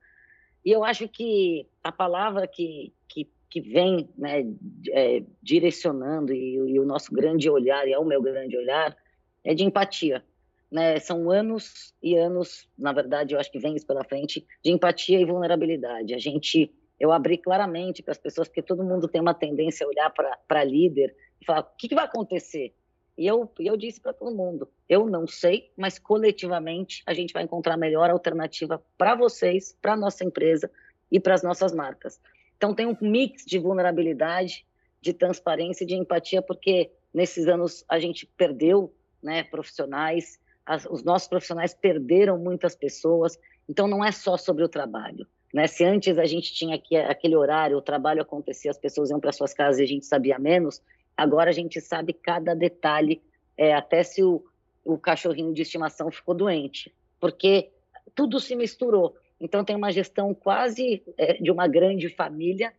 E 0.67 0.73
eu 0.73 0.83
acho 0.83 1.09
que 1.09 1.65
a 1.81 1.93
palavra 1.93 2.49
que, 2.49 2.93
que, 3.09 3.31
que 3.49 3.61
vem 3.61 4.09
né, 4.19 4.45
é, 4.91 5.23
direcionando, 5.41 6.33
e, 6.33 6.57
e, 6.57 6.81
o 6.81 6.85
nosso 6.85 7.15
grande 7.15 7.49
olhar, 7.49 7.87
e 7.87 7.93
é 7.93 7.99
o 8.01 8.05
meu 8.05 8.21
grande 8.21 8.57
olhar, 8.57 8.97
é 9.45 9.55
de 9.55 9.63
empatia. 9.63 10.25
Né? 10.69 10.99
São 10.99 11.31
anos 11.31 11.95
e 12.03 12.17
anos, 12.17 12.69
na 12.77 12.93
verdade, 12.93 13.33
eu 13.33 13.39
acho 13.39 13.53
que 13.53 13.61
vem 13.61 13.77
isso 13.77 13.87
pela 13.87 14.03
frente, 14.03 14.45
de 14.61 14.73
empatia 14.73 15.21
e 15.21 15.25
vulnerabilidade. 15.25 16.13
A 16.13 16.19
gente, 16.19 16.75
eu 16.99 17.13
abri 17.13 17.39
claramente 17.39 18.03
para 18.03 18.11
as 18.11 18.19
pessoas, 18.19 18.49
porque 18.49 18.61
todo 18.61 18.83
mundo 18.83 19.07
tem 19.07 19.21
uma 19.21 19.35
tendência 19.35 19.87
a 19.87 19.89
olhar 19.89 20.13
para 20.49 20.65
líder 20.65 21.15
e 21.41 21.45
falar: 21.45 21.61
o 21.61 21.77
que, 21.79 21.87
que 21.87 21.95
vai 21.95 22.07
acontecer? 22.07 22.75
E 23.17 23.27
eu, 23.27 23.51
eu 23.59 23.77
disse 23.77 24.01
para 24.01 24.13
todo 24.13 24.35
mundo: 24.35 24.69
eu 24.89 25.07
não 25.07 25.27
sei, 25.27 25.71
mas 25.77 25.99
coletivamente 25.99 27.03
a 27.07 27.15
gente 27.15 27.33
vai 27.33 27.43
encontrar 27.43 27.75
a 27.75 27.79
melhor 27.79 28.11
alternativa 28.11 28.83
para 28.99 29.15
vocês, 29.15 29.77
para 29.81 29.97
nossa 29.97 30.25
empresa 30.25 30.71
e 31.11 31.19
para 31.19 31.35
as 31.35 31.43
nossas 31.43 31.73
marcas. 31.73 32.21
Então 32.57 32.75
tem 32.75 32.87
um 32.87 32.97
mix 33.01 33.45
de 33.45 33.59
vulnerabilidade, 33.59 34.67
de 35.01 35.13
transparência 35.13 35.85
e 35.85 35.87
de 35.87 35.95
empatia, 35.95 36.43
porque 36.43 36.91
nesses 37.13 37.47
anos 37.47 37.85
a 37.89 37.99
gente 37.99 38.27
perdeu 38.27 38.95
né, 39.23 39.43
profissionais, 39.45 40.39
as, 40.65 40.85
os 40.87 41.03
nossos 41.03 41.29
profissionais 41.29 41.73
perderam 41.75 42.39
muitas 42.39 42.75
pessoas. 42.75 43.39
Então 43.69 43.87
não 43.87 44.05
é 44.05 44.13
só 44.13 44.37
sobre 44.37 44.65
o 44.65 44.69
trabalho. 44.69 45.27
Né? 45.55 45.67
Se 45.67 45.85
antes 45.85 46.19
a 46.19 46.25
gente 46.25 46.53
tinha 46.53 46.77
aqui, 46.77 46.97
aquele 46.97 47.37
horário, 47.37 47.79
o 47.79 47.83
trabalho 47.83 48.21
acontecia, 48.21 48.71
as 48.71 48.79
pessoas 48.79 49.11
iam 49.11 49.21
para 49.21 49.33
suas 49.33 49.55
casas 49.55 49.79
e 49.81 49.85
a 49.85 49.87
gente 49.87 50.05
sabia 50.05 50.39
menos, 50.39 50.83
Agora 51.17 51.51
a 51.51 51.53
gente 51.53 51.81
sabe 51.81 52.13
cada 52.13 52.55
detalhe, 52.55 53.23
é, 53.57 53.73
até 53.73 54.03
se 54.03 54.23
o, 54.23 54.45
o 54.85 54.99
cachorrinho 54.99 55.55
de 55.55 55.63
estimação 55.63 56.11
ficou 56.11 56.35
doente, 56.35 56.95
porque 57.19 57.71
tudo 58.15 58.39
se 58.39 58.55
misturou. 58.55 59.17
Então 59.41 59.65
tem 59.65 59.75
uma 59.75 59.91
gestão 59.91 60.35
quase 60.35 61.03
é, 61.17 61.35
de 61.35 61.51
uma 61.51 61.67
grande 61.67 62.09
família 62.09 62.73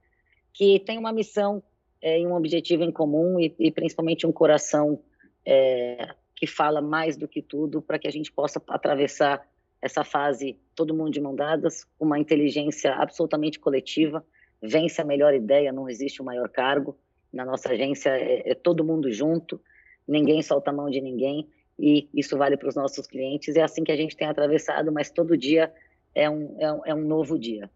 que 0.53 0.79
tem 0.79 0.97
uma 0.97 1.11
missão 1.11 1.63
é, 2.01 2.19
e 2.19 2.27
um 2.27 2.35
objetivo 2.35 2.83
em 2.83 2.91
comum 2.91 3.39
e, 3.39 3.53
e 3.59 3.71
principalmente 3.71 4.27
um 4.27 4.31
coração 4.31 4.99
é, 5.45 6.09
que 6.35 6.45
fala 6.45 6.81
mais 6.81 7.17
do 7.17 7.27
que 7.27 7.41
tudo 7.41 7.81
para 7.81 7.97
que 7.97 8.07
a 8.07 8.11
gente 8.11 8.31
possa 8.31 8.61
atravessar 8.67 9.47
essa 9.81 10.03
fase 10.03 10.59
todo 10.75 10.93
mundo 10.93 11.11
de 11.11 11.21
mão 11.21 11.35
dadas, 11.35 11.87
uma 11.99 12.19
inteligência 12.19 12.93
absolutamente 12.93 13.59
coletiva, 13.59 14.25
vence 14.61 14.99
a 15.01 15.05
melhor 15.05 15.33
ideia, 15.33 15.71
não 15.71 15.89
existe 15.89 16.19
o 16.19 16.23
um 16.23 16.25
maior 16.25 16.49
cargo 16.49 16.97
na 17.37 17.45
nossa 17.45 17.71
agência 17.71 18.09
é, 18.09 18.51
é 18.51 18.55
todo 18.55 18.83
mundo 18.83 19.11
junto, 19.11 19.61
ninguém 20.07 20.41
solta 20.41 20.71
a 20.71 20.73
mão 20.73 20.89
de 20.89 20.99
ninguém 20.99 21.47
e 21.79 22.09
isso 22.13 22.35
vale 22.35 22.57
para 22.57 22.67
os 22.67 22.75
nossos 22.75 23.05
clientes. 23.05 23.55
É 23.55 23.61
assim 23.61 23.83
que 23.83 23.91
a 23.91 23.95
gente 23.95 24.17
tem 24.17 24.27
atravessado, 24.27 24.91
mas 24.91 25.11
todo 25.11 25.37
dia 25.37 25.71
é 26.15 26.27
um, 26.27 26.55
é 26.59 26.73
um, 26.73 26.85
é 26.87 26.95
um 26.95 27.01
novo 27.01 27.37
dia. 27.37 27.69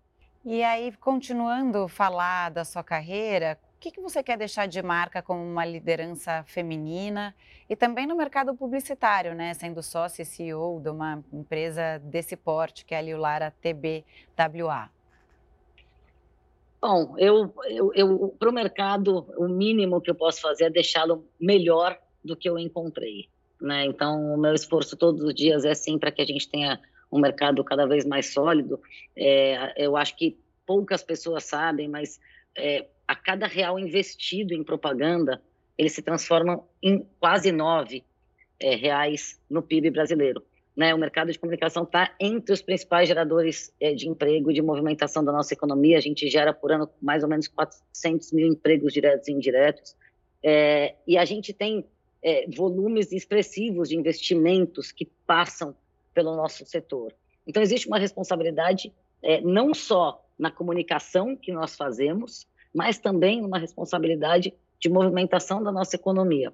E 0.43 0.63
aí, 0.63 0.91
continuando 0.93 1.83
a 1.83 1.89
falar 1.89 2.49
da 2.49 2.65
sua 2.65 2.83
carreira, 2.83 3.59
o 3.75 3.79
que, 3.79 3.91
que 3.91 4.01
você 4.01 4.23
quer 4.23 4.37
deixar 4.37 4.67
de 4.67 4.81
marca 4.81 5.21
como 5.21 5.43
uma 5.43 5.63
liderança 5.63 6.43
feminina 6.47 7.35
e 7.69 7.75
também 7.75 8.07
no 8.07 8.17
mercado 8.17 8.55
publicitário, 8.55 9.35
né? 9.35 9.53
Sendo 9.53 9.83
sócio 9.83 10.23
e 10.23 10.25
CEO 10.25 10.79
de 10.79 10.89
uma 10.89 11.23
empresa 11.31 11.99
desse 11.99 12.35
porte, 12.35 12.83
que 12.83 12.95
é 12.95 12.97
a 12.97 13.01
Liulara 13.01 13.53
TBWA. 13.61 14.89
Bom, 16.81 17.15
eu, 17.19 17.53
eu, 17.69 17.91
eu 17.93 18.35
para 18.39 18.49
o 18.49 18.53
mercado, 18.53 19.31
o 19.37 19.47
mínimo 19.47 20.01
que 20.01 20.09
eu 20.09 20.15
posso 20.15 20.41
fazer 20.41 20.65
é 20.65 20.69
deixá-lo 20.69 21.27
melhor 21.39 21.95
do 22.25 22.35
que 22.35 22.49
eu 22.49 22.57
encontrei. 22.57 23.29
Né? 23.61 23.85
Então, 23.85 24.33
o 24.33 24.37
meu 24.37 24.55
esforço 24.55 24.97
todos 24.97 25.21
os 25.21 25.35
dias 25.35 25.63
é 25.63 25.75
sim 25.75 25.99
para 25.99 26.11
que 26.11 26.23
a 26.23 26.25
gente 26.25 26.49
tenha 26.49 26.79
um 27.11 27.19
mercado 27.19 27.63
cada 27.63 27.85
vez 27.85 28.03
mais 28.03 28.33
sólido. 28.33 28.81
É, 29.15 29.73
eu 29.77 29.95
acho 29.95 30.17
que 30.17 30.39
poucas 30.65 31.03
pessoas 31.03 31.43
sabem, 31.43 31.87
mas 31.87 32.19
é, 32.57 32.87
a 33.07 33.15
cada 33.15 33.45
real 33.45 33.77
investido 33.77 34.53
em 34.53 34.63
propaganda, 34.63 35.39
ele 35.77 35.89
se 35.89 36.01
transforma 36.01 36.63
em 36.81 37.05
quase 37.19 37.51
nove 37.51 38.03
é, 38.59 38.75
reais 38.75 39.39
no 39.47 39.61
PIB 39.61 39.91
brasileiro 39.91 40.43
né, 40.81 40.95
o 40.95 40.97
mercado 40.97 41.31
de 41.31 41.37
comunicação 41.37 41.83
está 41.83 42.11
entre 42.19 42.51
os 42.51 42.59
principais 42.59 43.07
geradores 43.07 43.71
é, 43.79 43.93
de 43.93 44.09
emprego 44.09 44.49
e 44.49 44.53
de 44.55 44.63
movimentação 44.63 45.23
da 45.23 45.31
nossa 45.31 45.53
economia. 45.53 45.95
A 45.95 46.01
gente 46.01 46.27
gera 46.27 46.51
por 46.51 46.71
ano 46.71 46.89
mais 46.99 47.21
ou 47.21 47.29
menos 47.29 47.47
400 47.47 48.31
mil 48.31 48.47
empregos 48.47 48.91
diretos 48.91 49.27
e 49.27 49.31
indiretos. 49.31 49.95
É, 50.43 50.95
e 51.07 51.19
a 51.19 51.23
gente 51.23 51.53
tem 51.53 51.85
é, 52.23 52.47
volumes 52.49 53.11
expressivos 53.11 53.89
de 53.89 53.95
investimentos 53.95 54.91
que 54.91 55.05
passam 55.27 55.75
pelo 56.15 56.35
nosso 56.35 56.65
setor. 56.65 57.13
Então, 57.45 57.61
existe 57.61 57.87
uma 57.87 57.99
responsabilidade 57.99 58.91
é, 59.21 59.39
não 59.39 59.75
só 59.75 60.25
na 60.35 60.49
comunicação 60.49 61.35
que 61.35 61.51
nós 61.51 61.75
fazemos, 61.75 62.47
mas 62.73 62.97
também 62.97 63.45
uma 63.45 63.59
responsabilidade 63.59 64.51
de 64.79 64.89
movimentação 64.89 65.61
da 65.61 65.71
nossa 65.71 65.95
economia. 65.95 66.51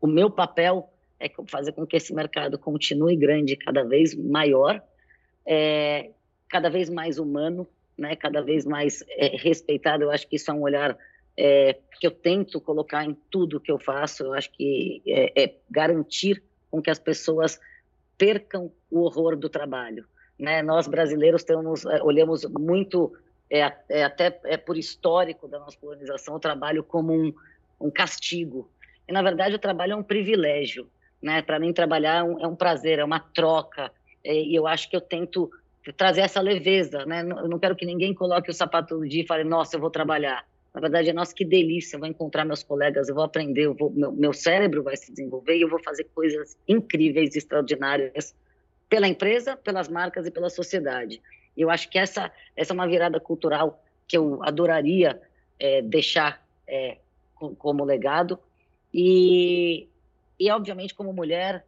O 0.00 0.06
meu 0.06 0.30
papel 0.30 0.90
é 1.18 1.30
fazer 1.48 1.72
com 1.72 1.86
que 1.86 1.96
esse 1.96 2.14
mercado 2.14 2.58
continue 2.58 3.16
grande, 3.16 3.56
cada 3.56 3.82
vez 3.82 4.14
maior, 4.14 4.82
é, 5.46 6.10
cada 6.48 6.68
vez 6.68 6.90
mais 6.90 7.18
humano, 7.18 7.66
né, 7.96 8.14
cada 8.16 8.42
vez 8.42 8.64
mais 8.64 9.02
é, 9.10 9.36
respeitado. 9.36 10.04
Eu 10.04 10.10
acho 10.10 10.28
que 10.28 10.36
isso 10.36 10.50
é 10.50 10.54
um 10.54 10.62
olhar 10.62 10.96
é, 11.36 11.78
que 11.98 12.06
eu 12.06 12.10
tento 12.10 12.60
colocar 12.60 13.04
em 13.04 13.14
tudo 13.30 13.60
que 13.60 13.70
eu 13.70 13.78
faço. 13.78 14.24
Eu 14.24 14.34
acho 14.34 14.50
que 14.52 15.02
é, 15.06 15.44
é 15.44 15.54
garantir 15.70 16.42
com 16.70 16.82
que 16.82 16.90
as 16.90 16.98
pessoas 16.98 17.58
percam 18.18 18.72
o 18.90 19.00
horror 19.00 19.36
do 19.36 19.48
trabalho. 19.48 20.06
Né? 20.38 20.62
Nós 20.62 20.86
brasileiros 20.86 21.44
temos, 21.44 21.84
é, 21.86 22.02
olhamos 22.02 22.44
muito, 22.44 23.12
é, 23.48 23.62
até 24.02 24.38
é 24.44 24.56
por 24.56 24.76
histórico 24.76 25.48
da 25.48 25.58
nossa 25.58 25.78
colonização, 25.78 26.34
o 26.34 26.40
trabalho 26.40 26.82
como 26.82 27.12
um, 27.12 27.32
um 27.80 27.90
castigo. 27.90 28.70
E, 29.08 29.12
na 29.12 29.22
verdade, 29.22 29.54
o 29.54 29.58
trabalho 29.58 29.92
é 29.92 29.96
um 29.96 30.02
privilégio. 30.02 30.88
Né? 31.22 31.42
Para 31.42 31.58
mim, 31.58 31.72
trabalhar 31.72 32.20
é 32.20 32.22
um, 32.22 32.40
é 32.40 32.46
um, 32.46 32.56
prazer, 32.56 32.98
é 32.98 33.04
uma 33.04 33.20
troca. 33.20 33.90
É, 34.24 34.34
e 34.34 34.54
eu 34.54 34.66
acho 34.66 34.88
que 34.88 34.96
eu 34.96 35.00
tento 35.00 35.50
trazer 35.96 36.22
essa 36.22 36.40
leveza. 36.40 37.04
Né? 37.06 37.20
Eu 37.22 37.48
não 37.48 37.58
quero 37.58 37.76
que 37.76 37.86
ninguém 37.86 38.14
coloque 38.14 38.50
o 38.50 38.54
sapato 38.54 38.94
todo 38.94 39.08
dia 39.08 39.22
e 39.22 39.26
fale, 39.26 39.44
nossa, 39.44 39.76
eu 39.76 39.80
vou 39.80 39.90
trabalhar. 39.90 40.46
Na 40.74 40.80
verdade, 40.80 41.08
é 41.08 41.12
nossa, 41.12 41.34
que 41.34 41.44
delícia, 41.44 41.96
eu 41.96 42.00
vou 42.00 42.08
encontrar 42.08 42.44
meus 42.44 42.62
colegas, 42.62 43.08
eu 43.08 43.14
vou 43.14 43.24
aprender, 43.24 43.62
eu 43.62 43.72
vou, 43.72 43.90
meu, 43.90 44.12
meu 44.12 44.32
cérebro 44.34 44.82
vai 44.82 44.94
se 44.94 45.10
desenvolver 45.10 45.56
e 45.56 45.62
eu 45.62 45.70
vou 45.70 45.82
fazer 45.82 46.04
coisas 46.14 46.54
incríveis, 46.68 47.34
extraordinárias 47.34 48.34
pela 48.86 49.08
empresa, 49.08 49.56
pelas 49.56 49.88
marcas 49.88 50.26
e 50.26 50.30
pela 50.30 50.50
sociedade. 50.50 51.22
Eu 51.56 51.70
acho 51.70 51.88
que 51.88 51.98
essa, 51.98 52.30
essa 52.54 52.72
é 52.72 52.74
uma 52.74 52.86
virada 52.86 53.18
cultural 53.18 53.82
que 54.06 54.18
eu 54.18 54.42
adoraria 54.42 55.18
é, 55.58 55.80
deixar 55.80 56.46
é, 56.66 56.98
como 57.58 57.84
legado. 57.84 58.38
E, 58.92 59.88
e, 60.38 60.50
obviamente, 60.50 60.94
como 60.94 61.12
mulher, 61.12 61.64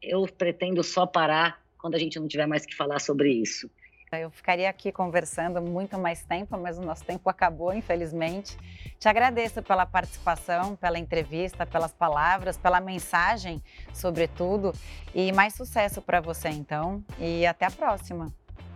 eu 0.00 0.26
pretendo 0.26 0.82
só 0.82 1.06
parar 1.06 1.60
quando 1.78 1.94
a 1.94 1.98
gente 1.98 2.18
não 2.18 2.28
tiver 2.28 2.46
mais 2.46 2.64
que 2.64 2.74
falar 2.74 3.00
sobre 3.00 3.32
isso. 3.32 3.70
Eu 4.12 4.30
ficaria 4.30 4.68
aqui 4.68 4.92
conversando 4.92 5.62
muito 5.62 5.98
mais 5.98 6.22
tempo, 6.22 6.58
mas 6.58 6.76
o 6.76 6.82
nosso 6.82 7.02
tempo 7.02 7.30
acabou, 7.30 7.72
infelizmente. 7.72 8.58
Te 8.98 9.08
agradeço 9.08 9.62
pela 9.62 9.86
participação, 9.86 10.76
pela 10.76 10.98
entrevista, 10.98 11.64
pelas 11.64 11.94
palavras, 11.94 12.58
pela 12.58 12.78
mensagem, 12.78 13.62
sobretudo. 13.92 14.74
E 15.14 15.32
mais 15.32 15.54
sucesso 15.54 16.02
para 16.02 16.20
você, 16.20 16.50
então. 16.50 17.02
E 17.18 17.46
até 17.46 17.64
a 17.64 17.70
próxima. 17.70 18.30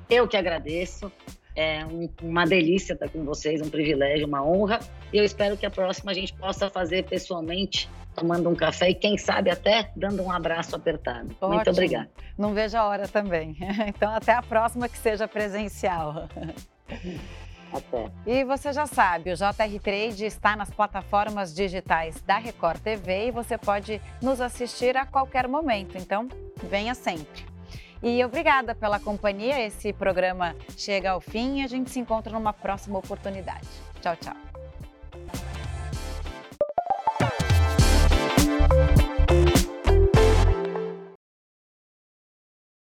Eu 0.08 0.26
que 0.26 0.38
agradeço. 0.38 1.12
É 1.56 1.86
um, 1.86 2.08
uma 2.22 2.44
delícia 2.44 2.92
estar 2.92 3.08
com 3.08 3.24
vocês, 3.24 3.62
um 3.62 3.70
privilégio, 3.70 4.26
uma 4.26 4.46
honra. 4.46 4.78
E 5.10 5.16
eu 5.16 5.24
espero 5.24 5.56
que 5.56 5.64
a 5.64 5.70
próxima 5.70 6.10
a 6.10 6.14
gente 6.14 6.34
possa 6.34 6.68
fazer 6.68 7.04
pessoalmente, 7.04 7.88
tomando 8.14 8.48
um 8.50 8.54
café 8.54 8.90
e 8.90 8.94
quem 8.94 9.16
sabe 9.16 9.50
até 9.50 9.90
dando 9.96 10.22
um 10.22 10.30
abraço 10.30 10.76
apertado. 10.76 11.30
Ótimo. 11.40 11.54
Muito 11.54 11.70
obrigada. 11.70 12.10
Não 12.36 12.52
vejo 12.52 12.76
a 12.76 12.86
hora 12.86 13.08
também. 13.08 13.56
Então 13.88 14.12
até 14.12 14.32
a 14.32 14.42
próxima 14.42 14.88
que 14.88 14.98
seja 14.98 15.26
presencial. 15.26 16.28
Até. 17.72 18.10
E 18.26 18.44
você 18.44 18.72
já 18.72 18.86
sabe, 18.86 19.32
o 19.32 19.36
JR 19.36 19.80
Trade 19.82 20.24
está 20.24 20.54
nas 20.56 20.70
plataformas 20.70 21.54
digitais 21.54 22.20
da 22.22 22.38
Record 22.38 22.80
TV 22.80 23.28
e 23.28 23.30
você 23.30 23.56
pode 23.58 24.00
nos 24.22 24.40
assistir 24.40 24.96
a 24.96 25.04
qualquer 25.04 25.48
momento. 25.48 25.96
Então, 25.96 26.28
venha 26.62 26.94
sempre. 26.94 27.55
E 28.02 28.24
obrigada 28.24 28.74
pela 28.74 29.00
companhia. 29.00 29.64
Esse 29.64 29.92
programa 29.92 30.54
chega 30.76 31.10
ao 31.10 31.20
fim 31.20 31.60
e 31.60 31.64
a 31.64 31.66
gente 31.66 31.90
se 31.90 31.98
encontra 31.98 32.32
numa 32.32 32.52
próxima 32.52 32.98
oportunidade. 32.98 33.66
Tchau, 34.00 34.16
tchau. 34.16 34.45